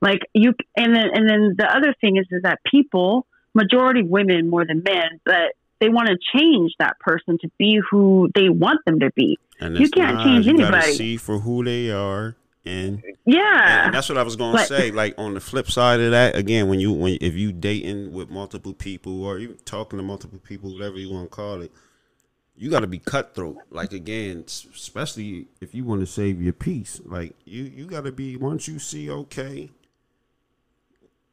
[0.00, 4.48] Like you, and then and then the other thing is is that people, majority women
[4.48, 8.84] more than men, but they want to change that person to be who they want
[8.84, 9.38] them to be.
[9.60, 10.24] And you can't not.
[10.24, 10.92] change anybody.
[10.92, 14.90] see for who they are, and Yeah, And that's what I was gonna But- say.
[14.90, 18.30] Like on the flip side of that, again, when you when if you dating with
[18.30, 21.72] multiple people or you talking to multiple people, whatever you want to call it,
[22.56, 23.58] you got to be cutthroat.
[23.70, 27.00] Like again, especially if you want to save your peace.
[27.04, 29.70] Like you you got to be once you see okay,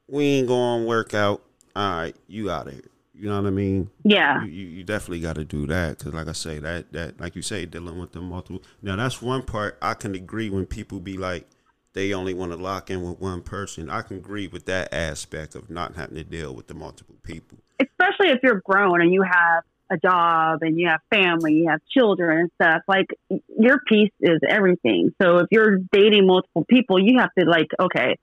[0.07, 1.41] we ain't going to work out.
[1.75, 2.83] All right, you out of here.
[3.17, 3.89] You know what I mean?
[4.03, 4.43] yeah.
[4.43, 7.41] you, you, definitely got to do that because like i say that that like you
[7.41, 11.17] say dealing with the multiple now that's one part i can agree when people be
[11.17, 11.47] like
[11.93, 15.55] they only want to lock in with one person i can agree with that aspect
[15.55, 19.23] of not having to deal with the multiple people especially if you're grown and you
[19.23, 22.81] have a job and you have family, you have children and stuff.
[22.87, 25.13] Like your piece is everything.
[25.21, 28.17] So if you're dating multiple people, you have to like, okay,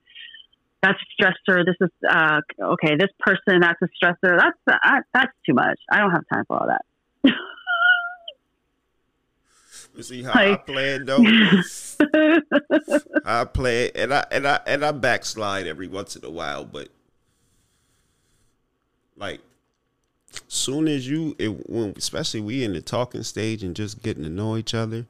[0.83, 1.65] that's a stressor.
[1.65, 2.97] This is uh, okay.
[2.97, 4.39] This person, that's a stressor.
[4.39, 5.79] That's uh, that's too much.
[5.91, 7.35] I don't have time for all that.
[9.95, 11.23] You see how I play it though.
[13.27, 16.89] I play and I and I and I backslide every once in a while, but
[19.19, 19.43] like
[20.49, 24.31] soon as you, it, when especially we in the talking stage and just getting to
[24.31, 25.07] know each other.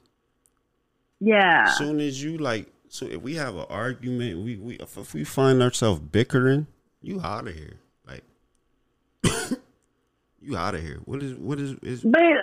[1.21, 1.67] Yeah.
[1.67, 5.63] Soon as you like, so if we have an argument, we we if we find
[5.63, 6.67] ourselves bickering,
[7.01, 7.81] you out of here.
[8.07, 8.23] Like
[10.43, 11.01] you out of here.
[11.07, 12.03] What is what is is?
[12.03, 12.43] But uh,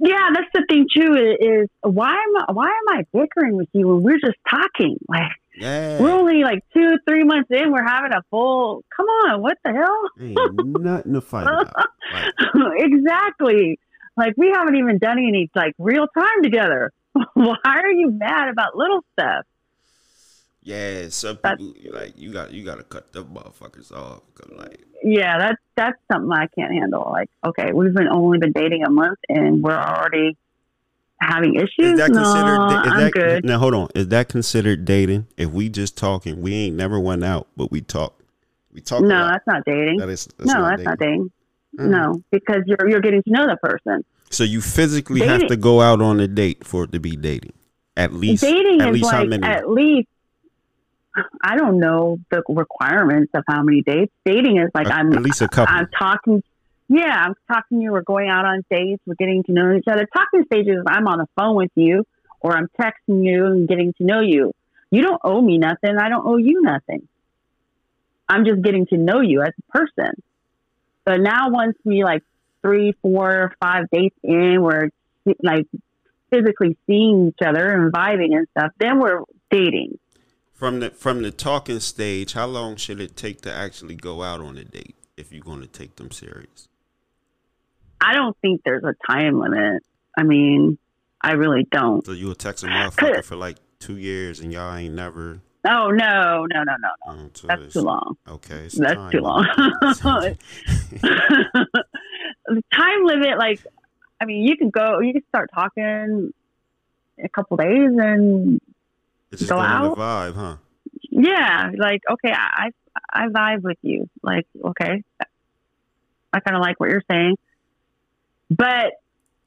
[0.00, 1.14] yeah, that's the thing too.
[1.14, 4.98] Is, is why am I, why am I bickering with you when we're just talking?
[5.08, 5.98] Like yeah.
[6.02, 7.72] we're only like two three months in.
[7.72, 8.84] We're having a full.
[8.94, 10.10] Come on, what the hell?
[10.20, 11.72] Ain't nothing to fight about.
[12.54, 13.78] Like, exactly.
[14.18, 16.92] Like we haven't even done any like real time together.
[17.32, 19.46] why are you mad about little stuff?
[20.62, 24.20] Yeah, some people like you got you got to cut them motherfuckers off.
[24.34, 27.08] 'cause, like Yeah, that's that's something I can't handle.
[27.10, 30.36] Like, okay, we've been only been dating a month and we're already
[31.20, 31.70] having issues.
[31.78, 32.56] is that no, considered?
[32.58, 33.44] da- is I'm good.
[33.44, 33.58] now?
[33.58, 33.88] Hold on.
[33.94, 35.26] Is that considered dating?
[35.36, 38.20] If we just talking, we ain't never went out, but we talk.
[38.72, 39.02] We talk.
[39.02, 39.98] No, that's not dating.
[39.98, 40.84] That is that's no, not that's dating.
[40.84, 41.30] not dating.
[41.78, 41.88] Mm.
[41.90, 44.04] No, because you're you're getting to know the person.
[44.30, 47.52] So you physically have to go out on a date for it to be dating.
[47.96, 49.46] At least dating at is least how like many?
[49.46, 50.08] at least
[51.42, 54.12] I don't know the requirements of how many dates.
[54.24, 55.74] Dating is like Uh, I'm at least a couple.
[55.74, 56.42] I'm talking.
[56.88, 57.92] Yeah, I'm talking to you.
[57.92, 59.02] We're going out on dates.
[59.06, 60.06] We're getting to know each other.
[60.14, 60.82] Talking stages.
[60.86, 62.04] I'm on the phone with you,
[62.40, 64.52] or I'm texting you and getting to know you.
[64.90, 65.96] You don't owe me nothing.
[65.98, 67.08] I don't owe you nothing.
[68.28, 70.22] I'm just getting to know you as a person.
[71.04, 72.22] But now, once we like
[72.62, 74.90] three, four, five dates in, we're
[75.42, 75.66] like
[76.30, 78.72] physically seeing each other and vibing and stuff.
[78.78, 79.98] Then we're dating.
[80.62, 84.40] From the from the talking stage, how long should it take to actually go out
[84.40, 86.68] on a date if you're going to take them serious?
[88.00, 89.82] I don't think there's a time limit.
[90.16, 90.78] I mean,
[91.20, 92.06] I really don't.
[92.06, 95.40] So you will text a motherfucker for like two years and y'all ain't never.
[95.66, 97.12] Oh no, no, no, no, no.
[97.12, 98.16] Um, so That's too long.
[98.28, 99.44] Okay, That's too long.
[100.92, 101.66] the
[102.72, 103.58] time limit, like,
[104.20, 106.32] I mean, you can go, you can start talking
[107.18, 108.60] a couple days, and
[109.32, 109.96] it's just Go out?
[109.96, 110.56] vibe, huh?
[111.10, 112.70] yeah, like, okay, I
[113.12, 114.08] I vibe with you.
[114.22, 115.02] Like, okay,
[116.32, 117.36] I kind of like what you're saying,
[118.50, 118.92] but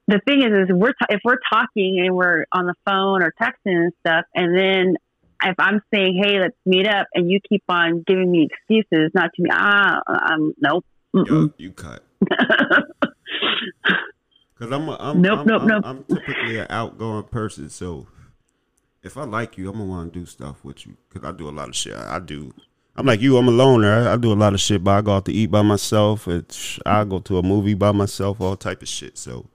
[0.08, 3.76] the thing is, is we're if we're talking and we're on the phone or texting
[3.86, 4.96] and stuff, and then
[5.44, 9.32] if I'm saying, "Hey, let's meet up," and you keep on giving me excuses not
[9.36, 10.86] to me, ah, I'm nope.
[11.14, 12.04] Yo, you cut.
[14.58, 15.82] Cause I'm a, I'm, Nope, I'm, nope, I'm, nope.
[15.86, 18.08] I'm typically an outgoing person, so
[19.06, 20.98] if I like you, I'm gonna want to do stuff with you.
[21.14, 21.94] Cause I do a lot of shit.
[21.94, 22.52] I, I do.
[22.98, 23.38] I'm like you.
[23.38, 24.10] I'm a loner.
[24.10, 26.28] I, I do a lot of shit, but I go out to eat by myself.
[26.28, 28.42] It's, I go to a movie by myself.
[28.42, 29.18] All type of shit.
[29.18, 29.46] So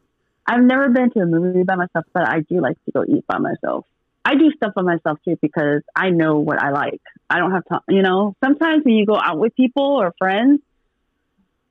[0.47, 3.27] I've never been to a movie by myself, but I do like to go eat
[3.27, 3.87] by myself.
[4.25, 7.01] I do stuff by myself too because I know what I like.
[7.29, 8.37] I don't have time, you know.
[8.45, 10.61] Sometimes when you go out with people or friends,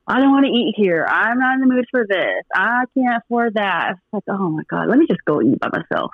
[0.06, 1.06] I don't want to eat here.
[1.08, 2.44] I'm not in the mood for this.
[2.54, 3.92] I can't afford that.
[3.92, 6.12] It's like, oh my god, let me just go eat by myself.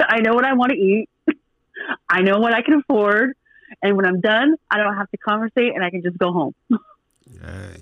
[0.08, 1.08] I know what I want to eat.
[2.08, 3.34] I know what I can afford,
[3.82, 6.54] and when I'm done, I don't have to conversate, and I can just go home.
[6.70, 7.76] yeah,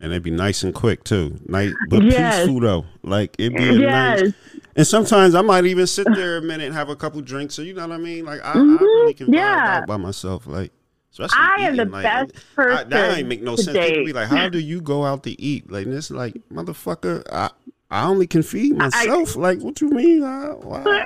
[0.00, 1.38] and it'd be nice and quick too.
[1.46, 2.44] Nice, but Yes.
[2.44, 2.84] peaceful though.
[3.02, 4.20] Like it'd be Yes.
[4.20, 4.32] nice.
[4.76, 7.54] And sometimes I might even sit there a minute and have a couple drinks.
[7.54, 8.24] So you know what I mean?
[8.24, 9.78] Like I, I Mhm, really can yeah.
[9.78, 10.46] out by myself.
[10.48, 10.72] Like
[11.12, 13.78] especially I am the like, best I, person that ain't make no sense.
[13.78, 17.22] People be like, "How do you go out to eat?" Like this, like motherfucker.
[17.32, 17.50] I
[17.94, 19.36] I only can feed myself.
[19.36, 20.24] like what you mean?
[20.24, 20.56] I,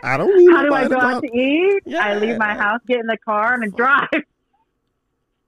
[0.02, 1.82] I don't need How do I go to out to eat?
[1.84, 2.02] Yeah.
[2.02, 4.08] I leave my house, get in the car, and drive.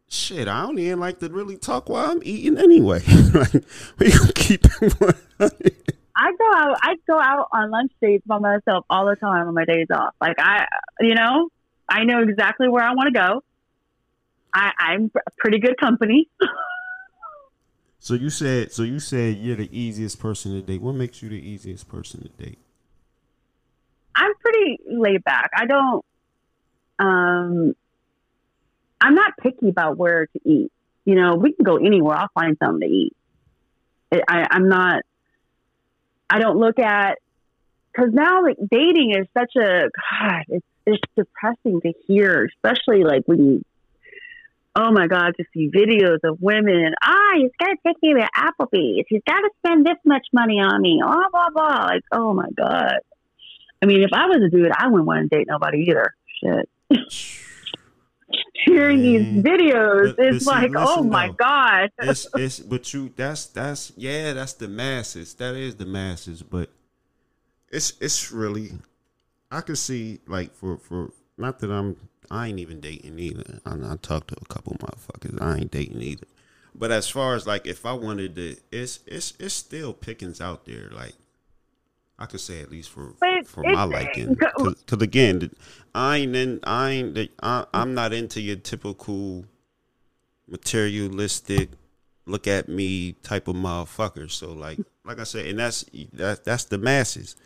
[0.06, 3.00] Shit, I don't even like to really talk while I'm eating anyway.
[3.32, 3.54] like
[3.98, 5.16] we gonna keep it.
[6.14, 6.76] I go out.
[6.82, 10.14] I go out on lunch dates by myself all the time on my days off.
[10.20, 10.66] Like I,
[11.00, 11.48] you know,
[11.88, 13.42] I know exactly where I want to go.
[14.52, 16.28] I, I'm pretty good company.
[18.00, 20.80] so you said, so you said you're the easiest person to date.
[20.80, 22.58] What makes you the easiest person to date?
[24.16, 25.50] I'm pretty laid back.
[25.54, 26.04] I don't.
[26.98, 27.74] Um,
[29.00, 30.72] I'm not picky about where to eat.
[31.04, 32.16] You know, we can go anywhere.
[32.16, 33.16] I'll find something to eat.
[34.12, 35.02] I, I'm not.
[36.28, 37.18] I don't look at
[37.92, 39.90] because now like dating is such a
[40.20, 40.44] God.
[40.48, 43.64] It's it's depressing to hear, especially like when you
[44.76, 46.94] oh my god, to see videos of women.
[47.02, 49.04] Ah, he's got to take me to Applebee's.
[49.08, 51.00] He's got to spend this much money on me.
[51.04, 51.84] Blah blah blah.
[51.86, 52.96] Like, oh my god.
[53.82, 56.14] I mean, if I was a dude, I wouldn't want to date nobody either.
[56.42, 56.68] Shit.
[58.66, 61.90] Hearing these videos, But- but it's see, like, oh my god.
[61.98, 66.70] it's it's but you that's that's yeah that's the masses that is the masses but
[67.72, 68.72] it's it's really
[69.50, 71.10] I can see like for for
[71.40, 71.96] not that I'm
[72.30, 73.60] I ain't even dating either.
[73.66, 75.40] I, I talked to a couple motherfuckers.
[75.42, 76.26] I ain't dating either.
[76.74, 80.64] But as far as like if I wanted to it's it's it's still pickings out
[80.66, 80.90] there.
[80.92, 81.14] Like
[82.18, 84.34] I could say at least for But for my liking.
[84.34, 85.50] because again
[85.94, 89.44] I ain't in I ain't the, I, I'm not into your typical
[90.46, 91.70] materialistic
[92.26, 94.30] look at me type of motherfucker.
[94.30, 97.36] So like like I said, and that's that that's the masses.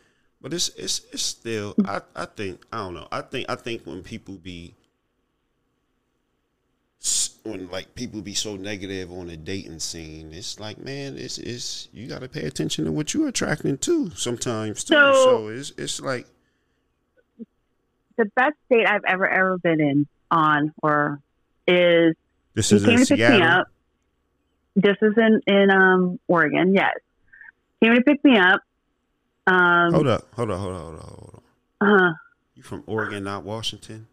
[0.45, 3.09] But it's it's it's still I, I think I don't know.
[3.11, 4.75] I think I think when people be
[7.45, 11.89] when like people be so negative on the dating scene, it's like man, it's it's
[11.95, 14.93] you got to pay attention to what you're attracting too sometimes too.
[14.93, 16.27] So- So, it's it's like
[18.19, 21.21] the best date I've ever ever been in on or
[21.67, 22.15] is
[22.53, 23.61] this is came in to pick me Seattle.
[23.61, 23.67] up.
[24.77, 26.75] This is in in um Oregon.
[26.75, 26.97] Yes,
[27.83, 28.61] came to pick me up.
[29.47, 31.43] Um, Hold up, hold up, hold up, hold up, hold up.
[32.03, 32.13] uh,
[32.55, 34.07] You from Oregon, not Washington?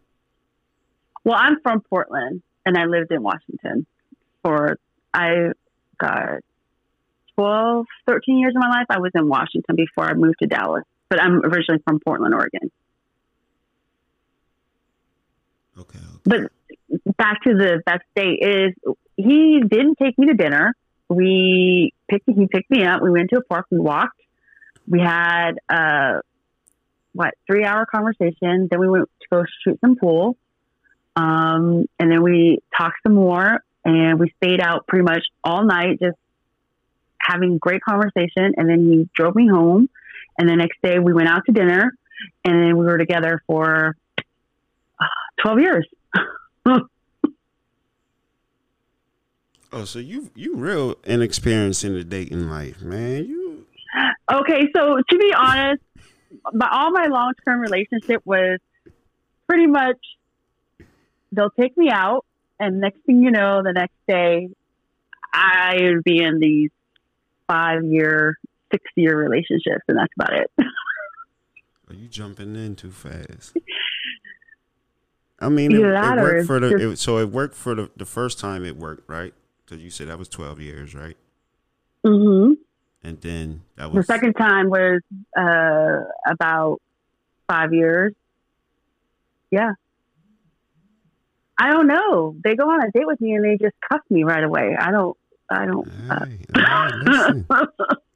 [1.23, 3.86] well, I'm from Portland, and I lived in Washington
[4.43, 4.77] for
[5.13, 5.51] I
[5.99, 6.39] got
[7.36, 8.88] 12, 13 years of my life.
[8.89, 12.71] I was in Washington before I moved to Dallas, but I'm originally from Portland, Oregon.
[15.79, 15.99] Okay.
[15.99, 16.17] okay.
[16.25, 18.73] But back to the best date is
[19.15, 20.73] he didn't take me to dinner.
[21.09, 23.01] We picked he picked me up.
[23.01, 23.65] We went to a park.
[23.71, 24.19] We walked.
[24.88, 26.21] We had a
[27.13, 28.67] what three hour conversation.
[28.69, 30.38] Then we went to go shoot some pool.
[31.15, 35.99] Um, and then we talked some more, and we stayed out pretty much all night,
[35.99, 36.17] just
[37.19, 38.53] having great conversation.
[38.55, 39.89] And then he drove me home.
[40.38, 41.91] And the next day we went out to dinner,
[42.45, 43.95] and then we were together for
[44.99, 45.05] uh,
[45.41, 45.88] twelve years.
[49.73, 53.25] Oh, so you you real inexperienced in the dating life, man.
[53.25, 53.41] You
[54.32, 55.82] Okay, so to be honest,
[56.53, 58.59] my, all my long term relationship was
[59.47, 59.97] pretty much
[61.32, 62.25] they'll take me out,
[62.59, 64.49] and next thing you know, the next day,
[65.34, 66.69] I would be in these
[67.47, 68.36] five year,
[68.71, 70.51] six year relationships, and that's about it.
[71.89, 73.57] are you jumping in too fast?
[75.39, 78.39] I mean, it, it worked for the it, so it worked for the the first
[78.39, 79.34] time it worked, right?
[79.65, 81.17] Because you said that was twelve years, right?
[82.05, 82.41] hmm
[83.04, 85.02] And then that The second time was
[85.38, 86.82] uh, about
[87.47, 88.14] five years.
[89.49, 89.72] Yeah.
[91.58, 92.36] I don't know.
[92.43, 94.76] They go on a date with me and they just cuff me right away.
[94.80, 95.18] I don't.
[95.49, 95.88] I don't.
[96.10, 97.47] Uh, listen,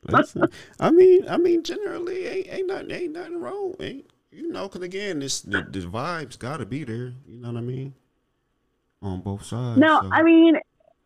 [0.03, 0.47] listen.
[0.79, 3.75] I mean, I mean, generally, ain't ain't nothing, ain't nothing wrong.
[3.81, 4.67] Ain't you know?
[4.67, 7.13] Because again, this the, the vibes got to be there.
[7.27, 7.93] You know what I mean?
[9.01, 9.79] On both sides.
[9.79, 10.09] No, so.
[10.11, 10.55] I mean,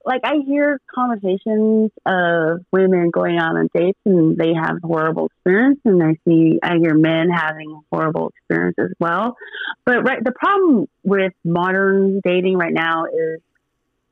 [0.05, 5.79] like I hear conversations of women going out on dates and they have horrible experience,
[5.85, 9.35] and I see I hear men having horrible experience as well.
[9.85, 13.41] But right, the problem with modern dating right now is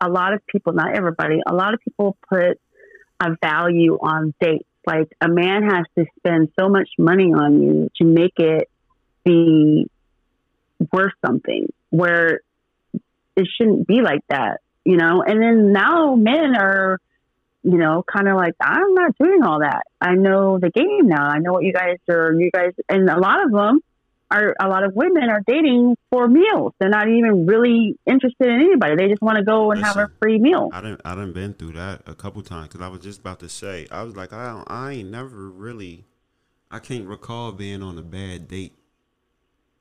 [0.02, 2.60] a lot of people, not everybody, a lot of people put
[3.20, 4.68] a value on dates.
[4.86, 8.70] Like a man has to spend so much money on you to make it
[9.26, 9.90] be
[10.92, 11.68] worth something.
[11.90, 12.42] Where
[13.36, 15.22] it shouldn't be like that, you know.
[15.22, 17.00] And then now men are,
[17.62, 19.84] you know, kind of like I'm not doing all that.
[20.00, 21.28] I know the game now.
[21.28, 22.34] I know what you guys are.
[22.34, 23.82] You guys, and a lot of them
[24.32, 24.56] are.
[24.62, 26.72] A lot of women are dating for meals.
[26.80, 28.96] They're not even really interested in anybody.
[28.96, 30.70] They just want to go and have a free meal.
[30.72, 33.42] I didn't I didn't been through that a couple times because I was just about
[33.42, 36.06] to say I was like I don't, I ain't never really
[36.72, 38.74] I can't recall being on a bad date.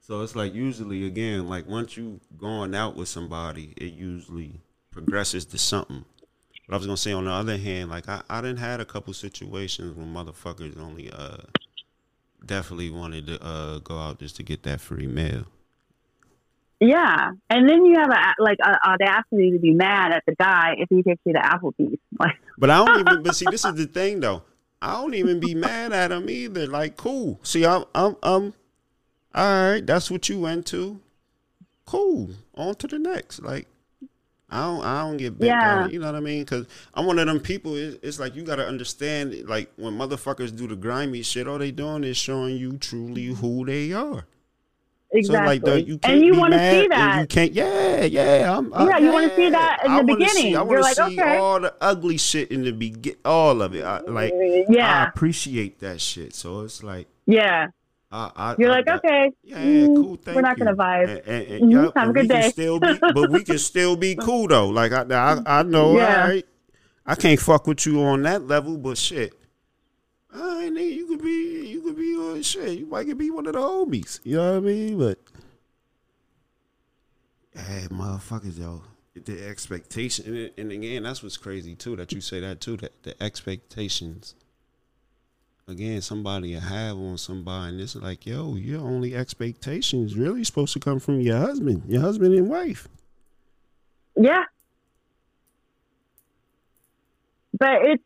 [0.01, 4.63] So it's like usually again like once you going out with somebody, it usually
[4.97, 6.05] progresses to something.
[6.67, 8.85] But I was gonna say on the other hand, like I I didn't had a
[8.85, 11.39] couple situations when motherfuckers only uh
[12.45, 15.45] definitely wanted to uh go out just to get that free meal.
[16.81, 20.75] Yeah, and then you have a like a audacity to be mad at the guy
[20.79, 21.99] if he takes you to Applebee's.
[22.19, 23.23] Like, But I don't even.
[23.23, 24.43] But see, this is the thing, though.
[24.81, 26.67] I don't even be mad at him either.
[26.67, 27.41] Like, cool.
[27.43, 28.55] See, I'm, I'm, I'm.
[29.35, 31.01] All right, that's what you went to.
[31.87, 32.31] Cool.
[32.55, 33.43] On to the next.
[33.43, 33.69] Like,
[34.49, 35.87] I don't, I don't get bent Yeah.
[35.87, 35.93] it.
[35.93, 36.43] You know what I mean?
[36.45, 37.75] Because I'm one of them people.
[37.75, 39.35] It's, it's like you got to understand.
[39.49, 43.67] Like when motherfuckers do the grimy shit, all they doing is showing you truly who
[43.67, 44.27] they are.
[45.11, 45.61] exactly.
[45.65, 47.21] So like, you can't and you want to see that.
[47.23, 47.53] You can't.
[47.53, 48.57] Yeah, yeah.
[48.57, 50.29] I'm, uh, yeah, you want to see that in I the beginning.
[50.35, 51.37] See, I You're like, see okay.
[51.39, 53.85] all the ugly shit in the begin, all of it.
[53.85, 56.35] I, like, I appreciate that shit.
[56.35, 57.69] So it's like, yeah.
[58.17, 60.17] I, I, You're I like, got- okay, Yeah, mm, cool.
[60.17, 60.65] Thank we're not you.
[60.65, 61.09] gonna vibe.
[61.09, 62.49] And, and, and, Mhm, yeah, have a but good we can day.
[62.51, 64.69] Still be, but we can still be cool though.
[64.69, 65.97] Like I, I, I know.
[65.99, 66.23] Yeah.
[66.23, 66.47] All right,
[67.05, 69.35] I can't fuck with you on that level, but shit.
[70.35, 72.79] All right, nigga, you could be, you could be on shit.
[72.79, 74.21] You might could be one of the homies.
[74.25, 74.99] You know what I mean?
[74.99, 75.19] But
[77.55, 78.83] hey, motherfuckers, yo,
[79.15, 81.97] the expectation, and, and again, that's what's crazy too.
[81.97, 82.77] That you say that too.
[82.79, 84.35] That the expectations.
[85.69, 90.73] Again, somebody will have on somebody, and it's like, yo, your only expectations really supposed
[90.75, 92.87] to come from your husband, your husband and wife.
[94.15, 94.45] Yeah.
[97.59, 98.03] But it's,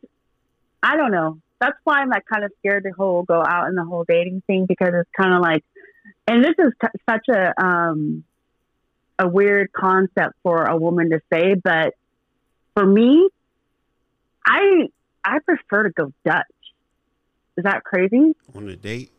[0.81, 1.37] I don't know.
[1.59, 4.41] That's why I'm like kind of scared to whole go out in the whole dating
[4.47, 5.63] thing because it's kind of like,
[6.27, 8.23] and this is t- such a um
[9.19, 11.93] a weird concept for a woman to say, but
[12.73, 13.29] for me,
[14.43, 14.87] I
[15.23, 16.47] I prefer to go Dutch.
[17.57, 18.33] Is that crazy?
[18.55, 19.11] on a date.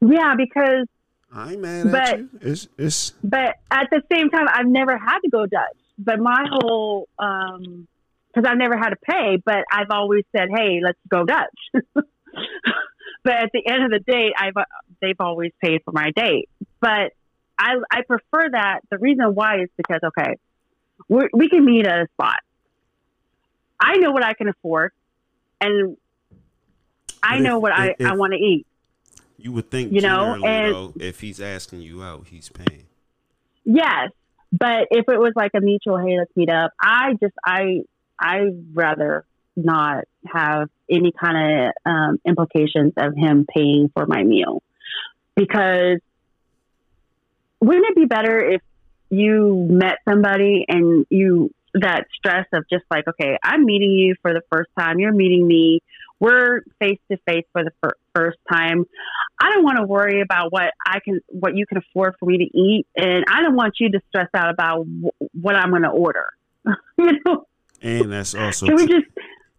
[0.00, 0.86] Yeah, because
[1.32, 2.28] I ain't mad at But- you.
[2.40, 5.76] It's it's but at the same time, I've never had to go Dutch.
[5.98, 7.86] But my whole, um,
[8.28, 13.32] because I've never had to pay, but I've always said, "Hey, let's go Dutch." but
[13.32, 14.64] at the end of the day, I've uh,
[15.00, 16.48] they've always paid for my date.
[16.80, 17.12] But
[17.58, 18.80] I I prefer that.
[18.90, 20.36] The reason why is because okay,
[21.08, 22.38] we we can meet at a spot.
[23.80, 24.92] I know what I can afford,
[25.60, 25.96] and
[27.24, 28.66] I know if- what I, if- I want to eat.
[29.38, 32.84] you would think You know, and- though, if he's asking you out, he's paying.
[33.64, 34.10] Yes,
[34.52, 36.72] but if it was like a mutual, hey, let's meet up.
[36.82, 37.80] I just I
[38.20, 39.24] I rather
[39.56, 44.62] not have any kind of um, implications of him paying for my meal
[45.36, 45.98] because
[47.60, 48.60] wouldn't it be better if
[49.10, 54.32] you met somebody and you that stress of just like okay i'm meeting you for
[54.32, 55.80] the first time you're meeting me
[56.20, 58.84] we're face to face for the fir- first time
[59.40, 62.38] i don't want to worry about what i can what you can afford for me
[62.38, 65.10] to eat and i don't want you to stress out about w-
[65.40, 66.26] what i'm going to order
[66.98, 67.46] you know
[67.82, 69.06] And that's also can we just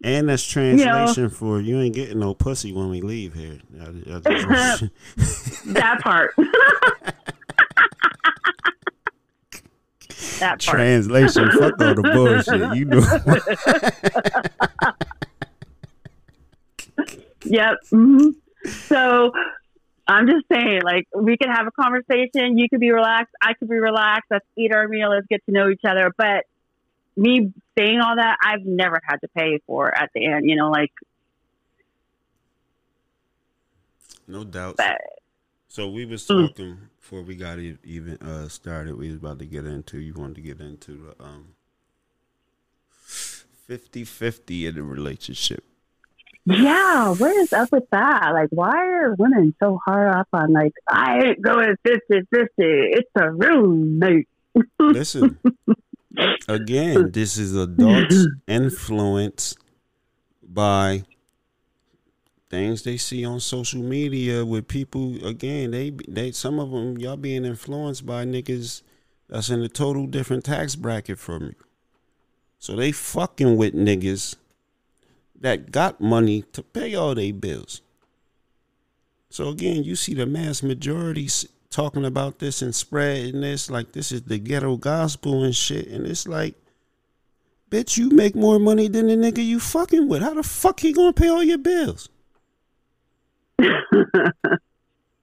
[0.03, 3.60] and that's translation for you ain't getting no pussy when we leave here.
[3.80, 4.20] I- I
[5.74, 6.34] that part
[10.39, 12.76] that part translation, fuck all the bullshit.
[12.76, 13.01] You know.
[17.46, 17.78] Yep.
[17.91, 18.30] hmm
[18.89, 19.32] So
[20.08, 22.58] I'm just saying, like, we could have a conversation.
[22.58, 23.34] You could be relaxed.
[23.41, 24.28] I could be relaxed.
[24.30, 25.10] Let's eat our meal.
[25.10, 26.12] Let's get to know each other.
[26.18, 26.46] But
[27.18, 30.50] me saying all that, I've never had to pay for at the end.
[30.50, 30.91] You know, like,
[34.28, 34.78] no doubt.
[34.78, 34.98] but
[35.68, 36.48] So we was Mm.
[36.50, 38.96] talking before we got even uh, started.
[38.98, 40.00] We was about to get into.
[40.00, 41.56] You wanted to get into the um
[43.70, 45.64] 50-50 in the relationship.
[46.46, 48.32] Yeah, what is up with that?
[48.34, 52.48] Like, why are women so hard up on like, I ain't going 50 50.
[52.58, 54.28] It's a roommate.
[54.80, 55.39] Listen,
[56.48, 59.58] again, this is adults influenced
[60.43, 61.04] by
[62.50, 65.26] things they see on social media with people.
[65.26, 68.84] Again, they they some of them y'all being influenced by niggas
[69.28, 71.56] that's in a total different tax bracket from you.
[72.60, 74.36] So they fucking with niggas
[75.41, 77.81] that got money to pay all their bills.
[79.29, 81.29] So again, you see the mass majority
[81.69, 86.07] talking about this and spreading this like this is the ghetto gospel and shit, and
[86.07, 86.55] it's like,
[87.69, 90.21] bitch, you make more money than the nigga you fucking with.
[90.21, 92.09] How the fuck he gonna pay all your bills?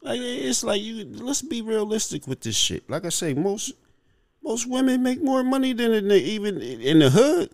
[0.02, 1.04] Like it's like you.
[1.04, 2.90] Let's be realistic with this shit.
[2.90, 3.72] Like I say, most
[4.42, 7.50] most women make more money than the, even in the hood.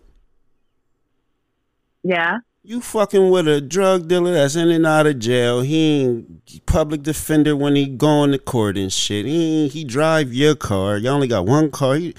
[2.03, 2.39] yeah.
[2.61, 5.61] You fucking with a drug dealer that's in and out of jail.
[5.61, 9.25] He ain't public defender when he going to court and shit.
[9.25, 10.97] He he drive your car.
[10.97, 11.95] You only got one car.
[11.95, 12.15] He-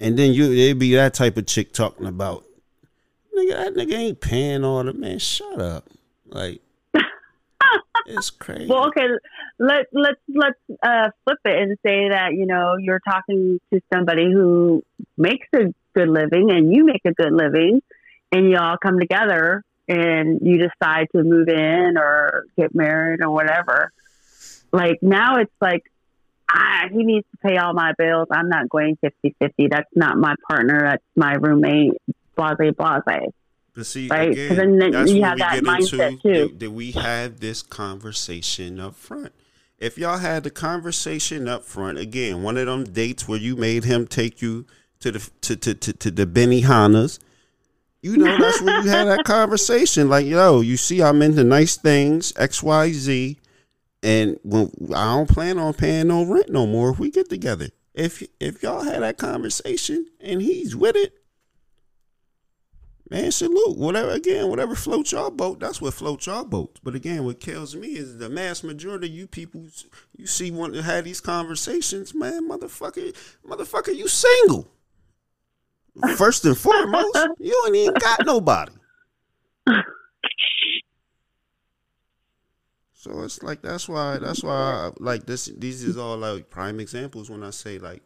[0.00, 2.44] and then you it be that type of chick talking about
[3.36, 3.50] nigga.
[3.50, 5.18] That nigga ain't paying all the man.
[5.18, 5.88] Shut up.
[6.26, 6.62] Like
[8.06, 8.66] it's crazy.
[8.66, 9.06] Well, okay,
[9.58, 14.32] let let's let's uh, flip it and say that you know you're talking to somebody
[14.32, 14.82] who
[15.18, 17.82] makes a good living and you make a good living,
[18.32, 23.92] and y'all come together and you decide to move in or get married or whatever.
[24.72, 25.82] Like now, it's like
[26.52, 28.28] ah, he needs to pay all my bills.
[28.30, 29.70] I'm not going 50-50.
[29.70, 30.80] That's not my partner.
[30.82, 31.92] That's my roommate.
[32.36, 33.30] Blase, blase.
[33.74, 34.30] But see, Right?
[34.32, 36.22] again, then- then you have that mindset, into.
[36.22, 36.32] too.
[36.48, 39.32] Did, did we have this conversation up front?
[39.78, 43.84] if y'all had the conversation up front again, one of them dates where you made
[43.84, 44.66] him take you
[45.00, 47.18] to the to to to, to the Benihana's,
[48.02, 50.08] you know that's when you had that conversation.
[50.08, 53.38] Like, yo, you see, I'm into nice things, X, Y, Z,
[54.02, 57.68] and when I don't plan on paying no rent no more if we get together.
[57.94, 61.12] If if y'all had that conversation and he's with it,
[63.10, 63.76] man, salute.
[63.76, 66.78] Whatever again, whatever floats your boat, that's what floats your boat.
[66.82, 69.66] But again, what kills me is the mass majority of you people
[70.16, 73.14] you see want to have these conversations, man, motherfucker,
[73.46, 74.72] motherfucker, you single.
[76.16, 78.72] First and foremost, you ain't even got nobody.
[83.00, 86.78] So it's like that's why that's why I, like this these is all like prime
[86.80, 88.02] examples when I say like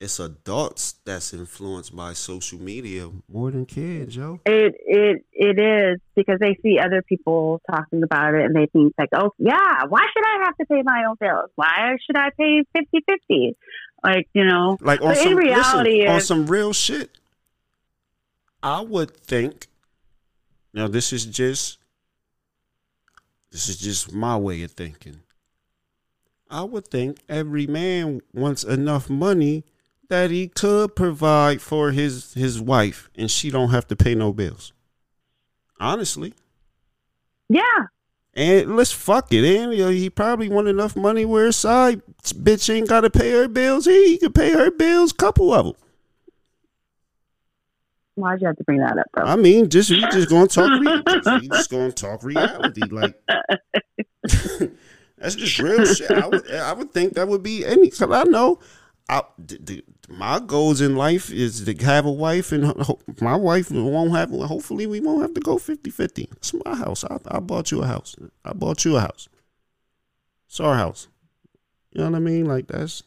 [0.00, 4.40] it's adults that's influenced by social media more than kids, yo.
[4.44, 8.94] It it it is because they see other people talking about it and they think
[8.98, 11.50] like, oh yeah, why should I have to pay my own bills?
[11.54, 13.54] Why should I pay 50-50?
[14.02, 17.16] Like you know, like on but some in reality, listen, on some real shit.
[18.62, 19.66] I would think.
[20.72, 21.78] Now this is just
[23.50, 25.20] this is just my way of thinking.
[26.50, 29.64] I would think every man wants enough money
[30.08, 34.32] that he could provide for his his wife and she don't have to pay no
[34.32, 34.72] bills.
[35.80, 36.34] Honestly.
[37.48, 37.86] yeah,
[38.34, 39.44] And let's fuck it.
[39.44, 43.86] And he probably want enough money where his side bitch ain't gotta pay her bills.
[43.86, 45.74] He, he could pay her bills, couple of them.
[48.14, 49.22] Why'd you have to bring that up, though?
[49.22, 50.80] I mean, just we just gonna talk.
[50.80, 52.82] Re- we just gonna talk reality.
[52.90, 53.18] Like
[55.18, 56.10] that's just real shit.
[56.10, 57.90] I would, I would think that would be any.
[57.90, 58.58] Cause I know,
[59.08, 63.36] I, the, the, my goals in life is to have a wife, and ho- my
[63.36, 64.30] wife won't have.
[64.30, 66.32] Hopefully, we won't have to go 50-50.
[66.32, 67.04] It's my house.
[67.04, 68.16] I, I bought you a house.
[68.44, 69.28] I bought you a house.
[70.48, 71.08] It's our house.
[71.92, 72.46] You know what I mean?
[72.46, 73.02] Like that's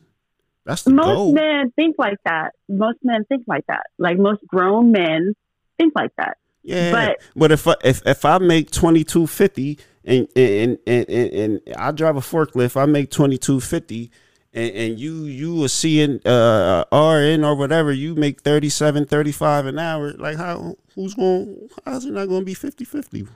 [0.66, 1.34] that's the most goal.
[1.34, 2.54] men think like that.
[2.68, 3.86] Most men think like that.
[3.98, 5.34] Like most grown men
[5.78, 6.38] think like that.
[6.64, 11.10] Yeah, but, But- if I, if if I make twenty two fifty and and, and
[11.10, 14.10] and and I drive a forklift, I make twenty two fifty,
[14.54, 19.78] and and you you are seeing uh RN or whatever, you make 37, 35 an
[19.80, 20.14] hour.
[20.14, 21.70] Like how who's going?
[21.86, 23.28] How's it not going to be 50-50?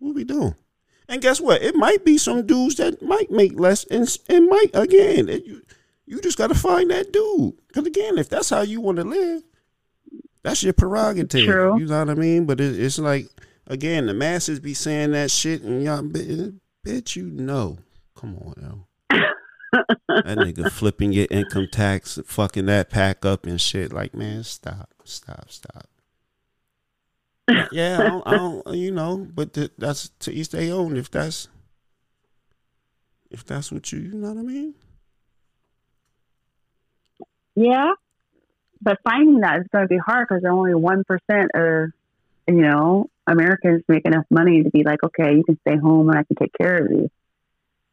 [0.00, 0.54] What we doing?
[1.08, 1.62] And guess what?
[1.62, 5.28] It might be some dudes that might make less, and it might again.
[5.28, 5.62] It, you
[6.06, 7.54] you just got to find that dude.
[7.68, 9.42] Because again, if that's how you want to live,
[10.42, 11.46] that's your prerogative.
[11.46, 11.78] True.
[11.78, 12.44] You know what I mean?
[12.44, 13.28] But it, it's like
[13.66, 16.52] again, the masses be saying that shit, and y'all, bi-
[16.86, 17.78] bitch, you know.
[18.14, 18.86] Come on, yo.
[20.08, 23.92] that nigga flipping your income tax, fucking that pack up and shit.
[23.92, 25.86] Like, man, stop, stop, stop.
[27.72, 30.96] yeah, I don't, I don't, you know, but th- that's to each their own.
[30.96, 31.48] If that's,
[33.30, 34.74] if that's what you, you know what I mean?
[37.54, 37.92] Yeah,
[38.80, 41.90] but finding that is going to be hard because only one percent of
[42.48, 46.18] you know Americans make enough money to be like, okay, you can stay home and
[46.18, 47.10] I can take care of you.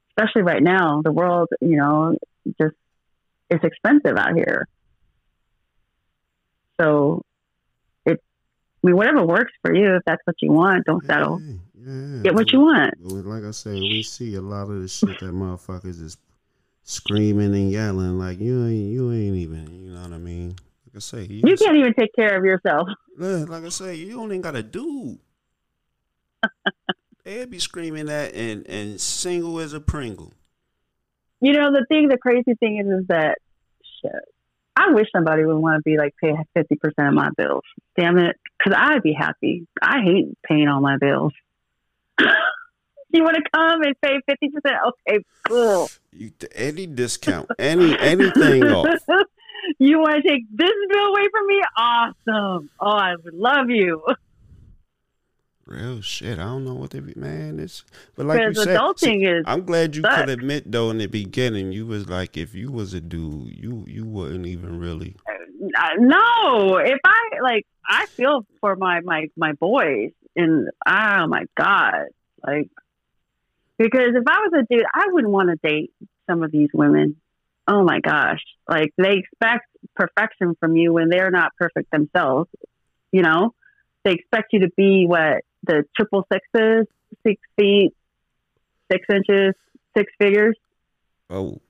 [0.10, 2.18] Especially right now, the world, you know,
[2.60, 2.76] just
[3.50, 4.68] it's expensive out here.
[6.80, 7.24] So,
[8.06, 8.22] it,
[8.84, 9.96] I mean, whatever works for you.
[9.96, 11.42] If that's what you want, don't settle.
[11.42, 12.22] Yeah, yeah.
[12.24, 12.96] Get what you want.
[13.00, 16.18] Like I said, we see a lot of the shit that motherfuckers is
[16.92, 20.50] screaming and yelling like you ain't you ain't even you know what I mean.
[20.50, 22.90] Like I say, you, You can't even take care of yourself.
[23.18, 25.20] Like I say, you don't even got a dude.
[27.24, 30.34] They'd be screaming that and and single as a Pringle.
[31.40, 33.38] You know, the thing, the crazy thing is, is that
[34.02, 34.12] shit.
[34.76, 37.64] I wish somebody would want to be like pay fifty percent of my bills.
[37.98, 39.66] Damn it, because I'd be happy.
[39.82, 41.34] I hate paying all my bills.
[43.18, 44.76] you want to come and pay fifty percent?
[45.08, 45.90] Okay, cool.
[46.12, 48.88] You any discount, any anything off.
[49.80, 51.62] you want to take this bill away from me?
[51.78, 52.70] Awesome.
[52.80, 54.04] Oh, I would love you.
[55.68, 56.38] Real shit.
[56.38, 57.60] I don't know what they be man.
[57.60, 57.86] It's
[58.16, 60.18] but like you said, adulting is I'm glad you sucks.
[60.18, 63.86] could admit though in the beginning you was like if you was a dude, you
[63.88, 69.54] you wouldn't even really Uh, no if i like i feel for my my my
[69.54, 72.08] boys and oh my god
[72.46, 72.68] like
[73.84, 75.92] because if i was a dude i wouldn't want to date
[76.30, 77.16] some of these women
[77.68, 82.50] oh my gosh like they expect perfection from you when they're not perfect themselves
[83.12, 83.54] you know
[84.04, 86.88] they expect you to be what the triple sixes
[87.26, 87.92] six feet
[88.92, 89.54] six inches
[89.96, 90.56] six figures
[91.32, 91.62] Oh,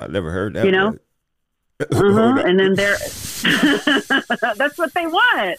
[0.00, 0.64] I never heard that.
[0.64, 0.86] You know?
[0.86, 1.00] word.
[1.92, 2.42] uh-huh.
[2.46, 2.96] and then they're
[4.56, 5.58] that's what they want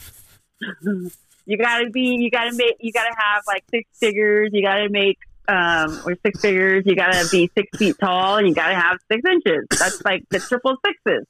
[1.46, 5.20] you gotta be you gotta make you gotta have like six figures you gotta make
[5.48, 8.76] um, or six figures, you got to be six feet tall and you got to
[8.76, 9.66] have six inches.
[9.80, 11.26] That's like the triple sixes.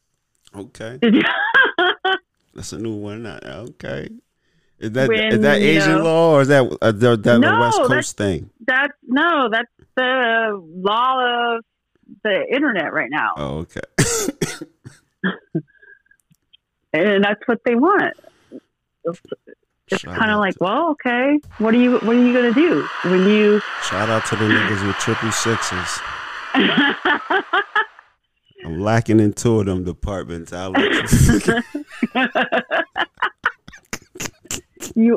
[0.56, 0.98] Okay,
[2.56, 3.26] that's a new one.
[3.26, 4.10] Uh, Okay,
[4.80, 7.40] is that is When, that you Asian know- law or is that uh, that, that
[7.40, 8.50] No, West Coast thing?
[8.66, 11.64] that's no, that's the law of
[12.24, 13.82] the internet right now, Oh, okay.
[16.94, 18.14] and that's what they want.
[19.90, 22.86] It's kind of like, to- well, okay, what are you what are you gonna do
[23.06, 23.62] when you?
[23.84, 26.00] shout out to the niggas with triple sixes.
[28.66, 30.52] I'm lacking in two of them departments.
[30.52, 31.04] I'll you.
[34.96, 35.16] you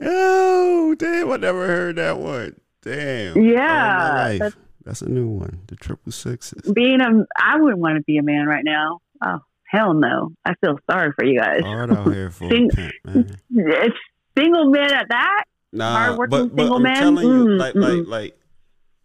[0.00, 1.30] oh, damn!
[1.30, 2.56] I never heard that one.
[2.82, 3.42] Damn.
[3.42, 4.38] Yeah, All my life.
[4.40, 5.60] that's- That's a new one.
[5.68, 6.70] The triple sixes.
[6.72, 9.00] being a I wouldn't want to be a man right now.
[9.22, 9.40] Oh
[9.74, 10.32] hell no!
[10.44, 11.62] I feel sorry for you guys.
[11.62, 13.36] Hard out here for a Sing- pimp, man.
[13.50, 13.96] It's
[14.38, 15.44] single men at that.
[15.72, 16.96] Nah, Hardworking but, but single I'm man?
[16.96, 18.38] telling you, Mm, like, like, like,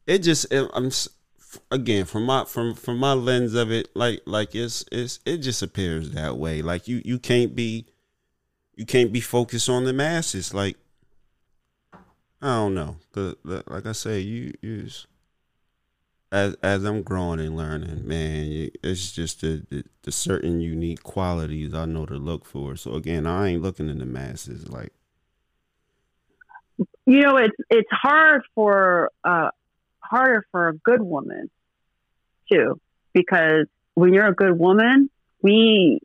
[0.07, 0.51] it just.
[0.53, 0.91] It, I'm
[1.71, 5.63] again from my from from my lens of it, like, like it's it's it just
[5.63, 6.61] appears that way.
[6.61, 7.87] Like you you can't be,
[8.75, 10.53] you can't be focused on the masses.
[10.53, 10.77] Like,
[12.41, 14.87] I don't know, 'Cause, like I say, you you.
[16.31, 21.73] As as I'm growing and learning, man, it's just the, the the certain unique qualities
[21.73, 22.75] I know to look for.
[22.75, 24.69] So again, I ain't looking in the masses.
[24.69, 24.93] Like,
[27.05, 29.49] You know, it's it's hard for uh
[29.99, 31.49] harder for a good woman
[32.51, 32.79] too,
[33.13, 33.65] because
[33.95, 35.09] when you're a good woman,
[35.41, 35.99] we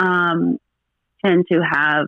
[0.00, 0.58] um
[1.24, 2.06] tend to have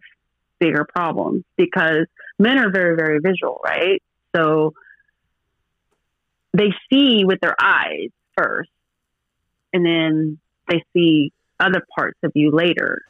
[0.58, 2.06] bigger problems because
[2.38, 4.02] men are very very visual, right?
[4.34, 4.74] So
[6.52, 8.70] they see with their eyes first,
[9.72, 13.02] and then they see other parts of you later.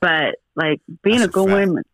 [0.00, 1.68] But like being That's a a good fact.
[1.68, 1.84] woman,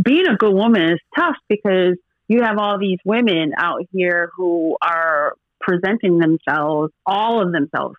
[0.00, 1.96] being a good woman is tough because
[2.28, 7.96] you have all these women out here who are presenting themselves, all of themselves,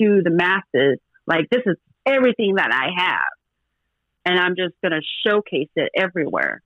[0.00, 0.98] to the masses.
[1.26, 1.76] Like this is
[2.06, 3.32] everything that I have,
[4.24, 6.62] and I'm just going to showcase it everywhere.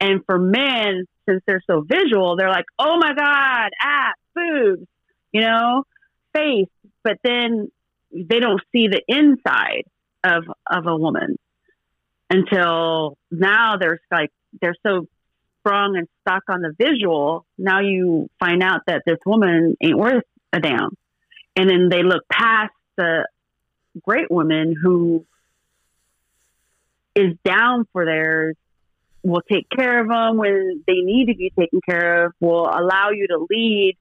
[0.00, 4.86] And for men, since they're so visual, they're like, "Oh my god, ass, boobs,"
[5.32, 5.84] you know,
[6.34, 6.68] face.
[7.04, 7.70] But then
[8.12, 9.84] they don't see the inside
[10.24, 11.38] of of a woman
[12.30, 13.76] until now.
[13.76, 15.06] There's like they're so
[15.58, 17.44] sprung and stuck on the visual.
[17.58, 20.96] Now you find out that this woman ain't worth a damn,
[21.56, 23.26] and then they look past the
[24.02, 25.26] great woman who
[27.14, 28.56] is down for theirs
[29.22, 33.10] will take care of them when they need to be taken care of, will allow
[33.10, 33.96] you to lead,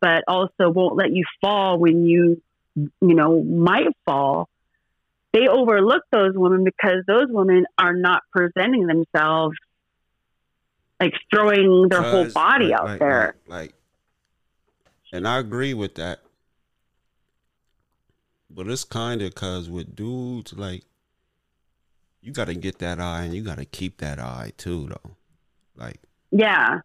[0.00, 2.40] but also won't let you fall when you,
[2.76, 4.48] you know, might fall.
[5.32, 9.56] They overlook those women because those women are not presenting themselves
[11.00, 13.36] like throwing their whole body like- out like- there.
[13.46, 13.74] Like, like-
[15.12, 16.20] and I agree with that.
[18.50, 20.82] But it's kind of cause with dudes, like,
[22.22, 25.16] you got to get that eye and you got to keep that eye too, though.
[25.76, 26.80] Like, yeah.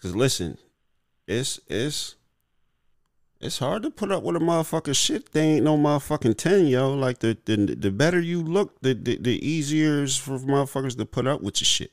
[0.00, 0.58] cause listen,
[1.26, 2.16] it's it's
[3.40, 5.32] it's hard to put up with a motherfucker shit.
[5.32, 6.94] They ain't no motherfucking ten, yo.
[6.94, 11.04] Like the the the better you look, the the, the easier is for motherfuckers to
[11.04, 11.92] put up with your shit.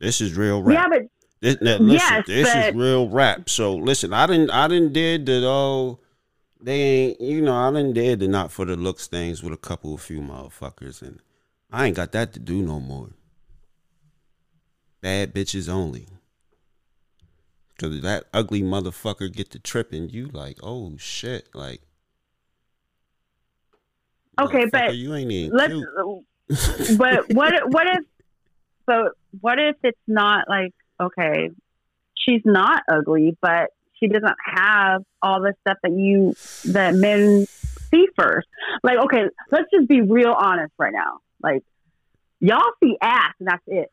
[0.00, 0.74] This is real rap.
[0.74, 1.08] Yeah, but
[1.40, 3.50] This, now, listen, Yes, this is real rap.
[3.50, 6.00] So listen, I didn't, I didn't did the oh,
[6.60, 9.58] they ain't, you know, I didn't did the not for the looks things with a
[9.58, 11.20] couple of few motherfuckers, and
[11.72, 13.10] I ain't got that to do no more.
[15.00, 16.06] Bad bitches only.
[17.78, 21.80] Cause that ugly motherfucker get to tripping, you like, oh shit, like.
[24.38, 26.24] Okay, but you ain't even let's cute.
[26.98, 28.04] but what what if
[28.86, 31.50] but what if it's not like okay
[32.16, 36.34] she's not ugly but she doesn't have all the stuff that you
[36.72, 37.46] that men
[37.90, 38.48] see first
[38.82, 41.62] like okay let's just be real honest right now like
[42.40, 43.90] y'all see ass and that's it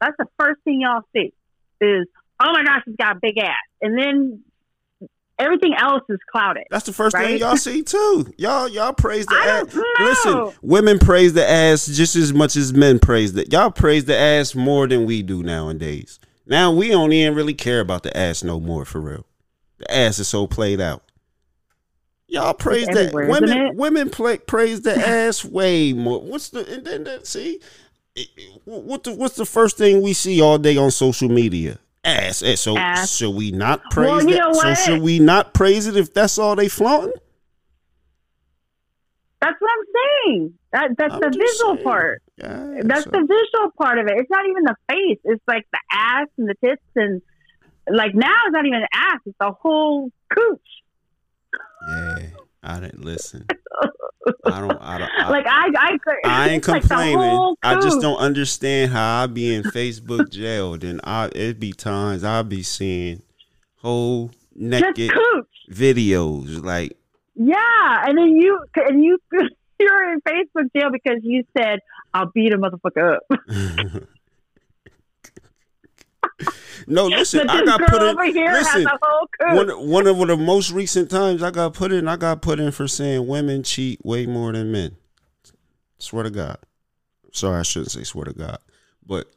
[0.00, 1.32] that's the first thing y'all see
[1.80, 2.06] is
[2.40, 4.42] oh my gosh she's got a big ass and then
[5.38, 8.32] everything else is clouded That's the first thing y'all see too.
[8.38, 9.76] Y'all y'all praise the ass.
[10.00, 13.46] Listen, women praise the ass just as much as men praise the.
[13.50, 16.18] Y'all praise the ass more than we do nowadays.
[16.46, 19.26] Now we don't even really care about the ass no more for real.
[19.78, 21.02] The ass is so played out.
[22.28, 26.20] Y'all praise that women women play, praise the ass way more.
[26.20, 27.60] What's the and then then see
[28.64, 31.78] what the what's the first thing we see all day on social media?
[32.04, 32.42] Ass.
[32.42, 33.14] Eh, So Ass.
[33.16, 34.38] should we not praise Well, you that?
[34.38, 37.12] know So should we not praise it if that's all they flaunting?
[39.40, 41.84] that's what i'm saying that that's I'm the visual saying.
[41.84, 44.14] part Yeah, That's so- the visual part of it.
[44.18, 45.18] It's not even the face.
[45.24, 47.22] It's like the ass and the tits and
[47.88, 49.20] like now it's not even ass.
[49.26, 50.60] It's the whole cooch.
[51.88, 52.18] Yeah.
[52.62, 53.46] I didn't listen.
[54.44, 54.78] I don't.
[54.80, 55.10] I don't.
[55.18, 57.54] I, like I, I, I ain't it's like complaining.
[57.62, 60.76] I just don't understand how I be in Facebook jail.
[60.76, 63.22] Then I it be times I be seeing
[63.76, 65.12] whole naked
[65.70, 66.64] videos.
[66.64, 66.96] Like
[67.36, 69.18] Yeah, and then you and you
[69.78, 71.78] you're in Facebook jail because you said
[72.12, 74.02] I'll beat a motherfucker up.
[76.86, 77.48] no, listen.
[77.48, 78.16] I got put in.
[78.16, 82.08] Listen, has a whole one one of the most recent times I got put in,
[82.08, 84.96] I got put in for saying women cheat way more than men.
[85.98, 86.58] Swear to God.
[87.32, 88.58] Sorry, I shouldn't say swear to God,
[89.04, 89.30] but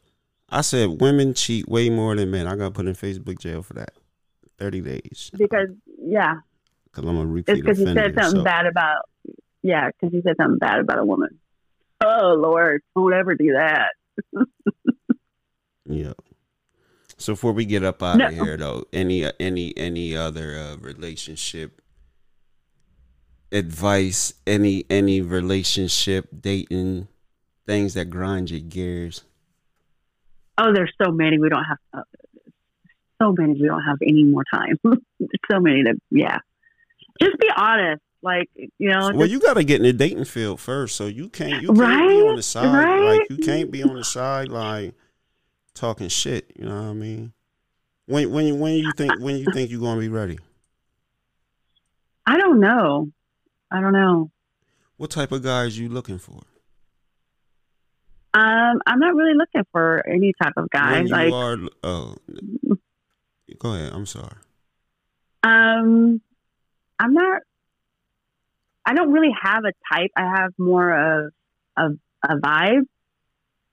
[0.50, 2.48] I said women cheat way more than men.
[2.48, 3.94] I got put in Facebook jail for that,
[4.58, 5.70] thirty days, because
[6.02, 6.36] yeah,
[6.86, 9.10] because I'm a it's repeat because you said something so- bad about
[9.62, 11.40] yeah, because you said something bad about a woman.
[12.02, 13.92] Oh Lord, don't ever do that.
[15.90, 16.14] Yeah.
[17.20, 18.28] So before we get up out No.
[18.28, 21.82] of here, though, any any any other uh, relationship
[23.52, 27.08] advice, any any relationship dating
[27.66, 29.24] things that grind your gears?
[30.58, 31.78] Oh, there's so many we don't have.
[31.94, 32.02] Uh,
[33.22, 34.80] so many we don't have any more time.
[35.52, 36.40] so many that yeah.
[37.22, 39.10] Just be honest, like you know.
[39.14, 41.74] well, just- you got to get in the dating field first, so you can't you
[41.74, 43.20] can't be on the side right.
[43.20, 44.94] like you can't be on the side like
[45.80, 46.52] talking shit.
[46.58, 47.34] You know what I mean?
[48.06, 50.38] When when when you think when you think you're gonna be ready?
[52.26, 53.12] I don't know.
[53.72, 54.32] I don't know.
[54.98, 56.42] What type of guys you looking for?
[58.34, 61.02] Um, I'm not really looking for any type of guy.
[61.02, 62.16] you Like, are, oh,
[63.58, 63.92] go ahead.
[63.94, 64.36] I'm sorry.
[65.44, 66.22] um,
[67.00, 67.42] I'm not.
[68.86, 70.12] I don't really have a type.
[70.16, 70.92] I have more
[71.26, 71.32] of
[71.78, 72.84] of a vibe.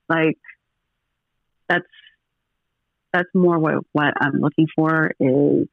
[0.09, 0.37] Like,
[1.69, 1.85] that's
[3.13, 5.67] that's more what what I'm looking for is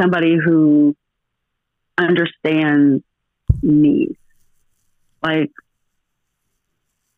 [0.00, 0.94] somebody who
[1.98, 3.02] understands
[3.62, 4.16] me.
[5.22, 5.50] Like,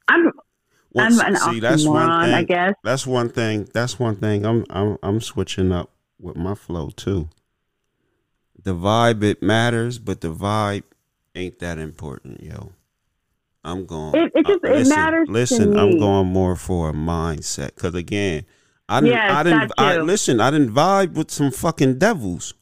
[0.08, 0.32] I'm
[0.92, 2.34] Once- I'm an see, that's one thing.
[2.34, 2.74] I guess.
[2.82, 3.68] That's one thing.
[3.72, 4.44] That's one thing.
[4.44, 7.28] I'm I'm I'm switching up with my flow too.
[8.62, 10.82] The vibe it matters, but the vibe
[11.34, 12.72] ain't that important, yo.
[13.64, 14.14] I'm going.
[14.14, 17.74] It- it uh, just- it listen, matters to Listen, I'm going more for a mindset
[17.74, 18.44] because again,
[18.88, 19.12] I didn't.
[19.14, 19.72] Yes, I didn't.
[19.78, 20.40] I listen.
[20.40, 22.54] I didn't vibe with some fucking devils.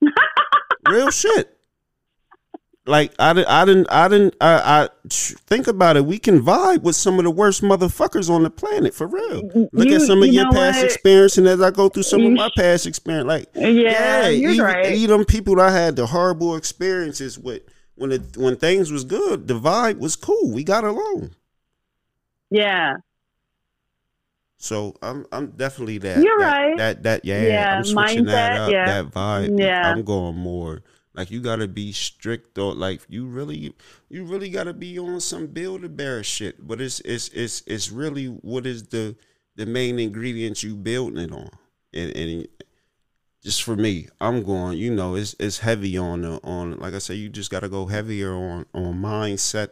[0.88, 1.52] Real shit.
[2.88, 3.48] Like I didn't.
[3.48, 3.86] I didn't.
[3.90, 4.36] I didn't.
[4.40, 6.06] I, I think about it.
[6.06, 9.42] We can vibe with some of the worst motherfuckers on the planet for real.
[9.72, 10.84] Look You- at some of you your past what?
[10.84, 14.64] experience, and as I go through some of my past experience, like Yeah, you're even,
[14.64, 14.92] right.
[14.94, 17.62] even them people that I had the horrible experiences with
[17.96, 20.50] when it when things was good, the vibe was cool.
[20.50, 21.34] We got along.
[22.50, 22.94] Yeah.
[24.58, 26.22] So I'm I'm definitely that.
[26.22, 26.76] You're that, right.
[26.76, 27.42] That that yeah.
[27.42, 28.70] Yeah, I'm switching that up.
[28.70, 28.86] yeah.
[28.86, 29.58] That vibe.
[29.58, 29.90] Yeah.
[29.90, 30.82] I'm going more.
[31.14, 33.74] Like you gotta be strict or like you really
[34.08, 36.66] you really gotta be on some build a bear shit.
[36.66, 39.16] But it's it's it's it's really what is the
[39.56, 41.50] the main ingredients you building it on.
[41.94, 42.48] And and
[43.46, 46.98] just for me, I'm going, you know, it's it's heavy on the on like I
[46.98, 49.68] said, you just gotta go heavier on on mindset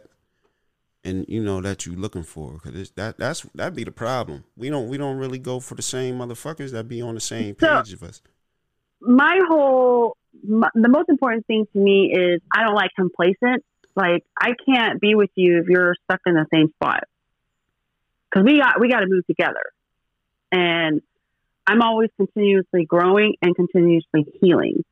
[1.03, 4.45] and you know that you're looking for because that that's that be the problem.
[4.55, 7.57] We don't we don't really go for the same motherfuckers that be on the same
[7.59, 8.21] So- page of us.
[9.01, 13.65] My whole, my, the most important thing to me is I don't like complacent.
[13.93, 17.03] Like I can't be with you if you're stuck in the same spot.
[18.33, 19.61] Cause we got, we got to move together.
[20.51, 21.01] And
[21.67, 24.83] I'm always continuously growing and continuously healing.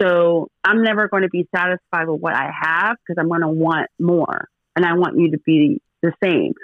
[0.00, 3.48] So I'm never going to be satisfied with what I have because I'm going to
[3.48, 4.48] want more.
[4.76, 6.54] And I want you to be the same.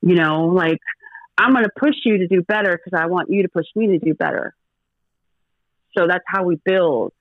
[0.00, 0.78] You know, like
[1.38, 3.88] I'm going to push you to do better because I want you to push me
[3.88, 4.54] to do better.
[5.96, 7.12] So that's how we build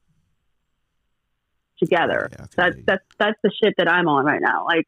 [1.79, 2.29] together.
[2.31, 4.65] Yeah, That's that's that's the shit that I'm on right now.
[4.65, 4.85] Like,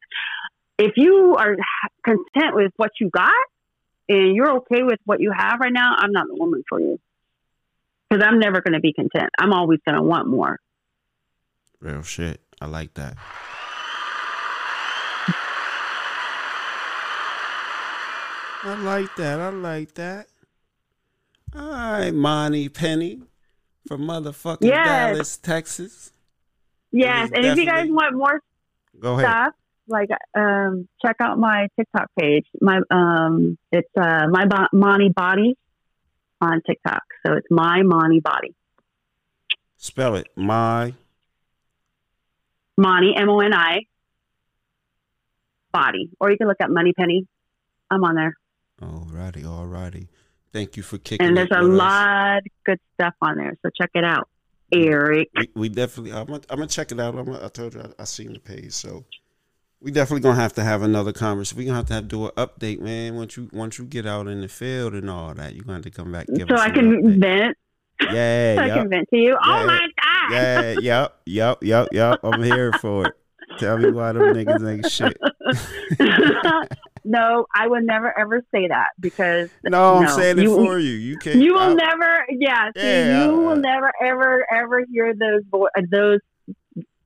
[0.78, 1.56] if you are
[2.04, 3.32] content with what you got
[4.08, 6.98] and you're okay with what you have right now, I'm not the woman for you.
[8.08, 9.30] Because I'm never going to be content.
[9.38, 10.60] I'm always going to want more.
[11.80, 12.40] Real shit.
[12.60, 13.16] I like that.
[18.62, 19.40] I like that.
[19.40, 20.26] I like that.
[21.54, 23.22] All right, Moni Penny
[23.86, 24.86] from motherfucking Yes.
[24.86, 26.12] Dallas, Texas.
[26.90, 28.42] Yes, is and if you guys want more
[28.98, 29.30] Go ahead.
[29.30, 29.54] stuff,
[29.88, 32.46] like um, check out my TikTok page.
[32.60, 35.56] My um, it's uh, my Bo- Moni Body
[36.40, 37.02] on TikTok.
[37.26, 38.54] So it's my Moni Body.
[39.76, 40.28] Spell it.
[40.36, 40.94] My
[42.76, 43.80] Moni M O N I
[45.72, 47.26] Body, or you can look up Moni Penny.
[47.90, 48.34] I'm on there,
[48.80, 50.08] Alrighty, alrighty.
[50.52, 51.26] Thank you for kicking.
[51.26, 51.64] and there's a us.
[51.64, 53.56] lot of good stuff on there.
[53.62, 54.28] So check it out,
[54.72, 55.28] Eric.
[55.36, 56.12] We, we definitely.
[56.12, 57.14] I'm gonna, I'm gonna check it out.
[57.14, 59.04] I'm gonna, I told you I, I seen the page, so
[59.80, 61.58] we definitely gonna have to have another conversation.
[61.58, 63.14] We gonna have to have do an update, man.
[63.16, 65.84] Once you once you get out in the field and all that, you gonna have
[65.84, 66.26] to come back.
[66.34, 67.20] Give So I can update.
[67.20, 67.56] vent.
[68.12, 69.36] Yeah, so I can vent to you.
[69.42, 69.62] Oh yeah.
[69.62, 70.32] Oh my god.
[70.32, 72.20] yeah, yep, yep, yep, yep.
[72.22, 73.14] I'm here for it.
[73.58, 75.16] Tell me why them niggas ain't shit.
[77.04, 80.90] no, I would never ever say that because No, I'm No, saying it for you.
[80.94, 81.36] You can't.
[81.40, 82.26] you will I- never.
[82.30, 86.20] Yeah, see, you I- will never ever ever hear those vo- those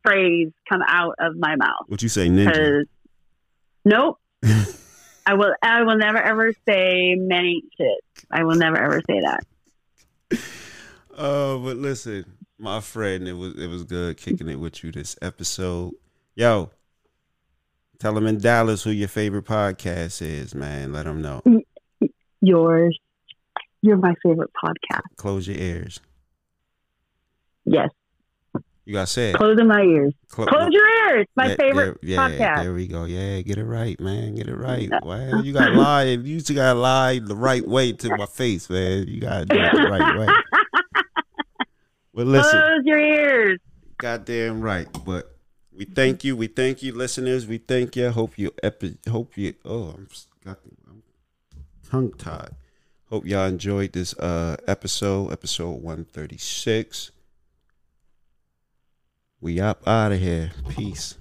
[0.04, 2.84] phrase come out of my mouth What you say, ninja?
[3.84, 4.18] nope.
[5.26, 5.54] I will.
[5.62, 8.00] I will never ever say many shit.
[8.30, 10.40] I will never ever say that.
[11.16, 12.24] Oh, but listen,
[12.58, 15.92] my friend, it was it was good kicking it with you this episode.
[16.34, 16.70] Yo,
[17.98, 20.92] tell them in Dallas who your favorite podcast is, man.
[20.92, 21.42] Let them know.
[22.40, 22.98] Yours.
[23.82, 25.02] You're my favorite podcast.
[25.16, 26.00] Close your ears.
[27.66, 27.90] Yes,
[28.86, 29.34] You got said.
[29.36, 30.14] closing my ears.
[30.28, 31.26] Clo- Close your ears.
[31.36, 32.62] My Yeah, favorite yeah, podcast.
[32.62, 33.04] There we go.
[33.04, 34.34] Yeah, get it right, man.
[34.34, 34.90] Get it right.
[35.02, 36.04] Well, you got to lie.
[36.04, 39.06] You just got to lie the right way to my face, man.
[39.06, 40.26] You got to do it the right way.
[42.12, 42.50] But listen.
[42.58, 43.58] Close your ears.
[43.98, 44.88] Goddamn right.
[45.04, 45.36] But
[45.72, 46.36] we thank you.
[46.36, 47.46] We thank you, listeners.
[47.46, 48.10] We thank you.
[48.10, 50.08] Hope you epi- hope you oh I'm
[50.44, 50.58] got
[50.88, 51.02] I'm
[51.88, 52.50] tongue tied.
[53.08, 57.12] Hope y'all enjoyed this uh episode, episode 136.
[59.42, 60.50] We up out of here.
[60.68, 61.16] Peace.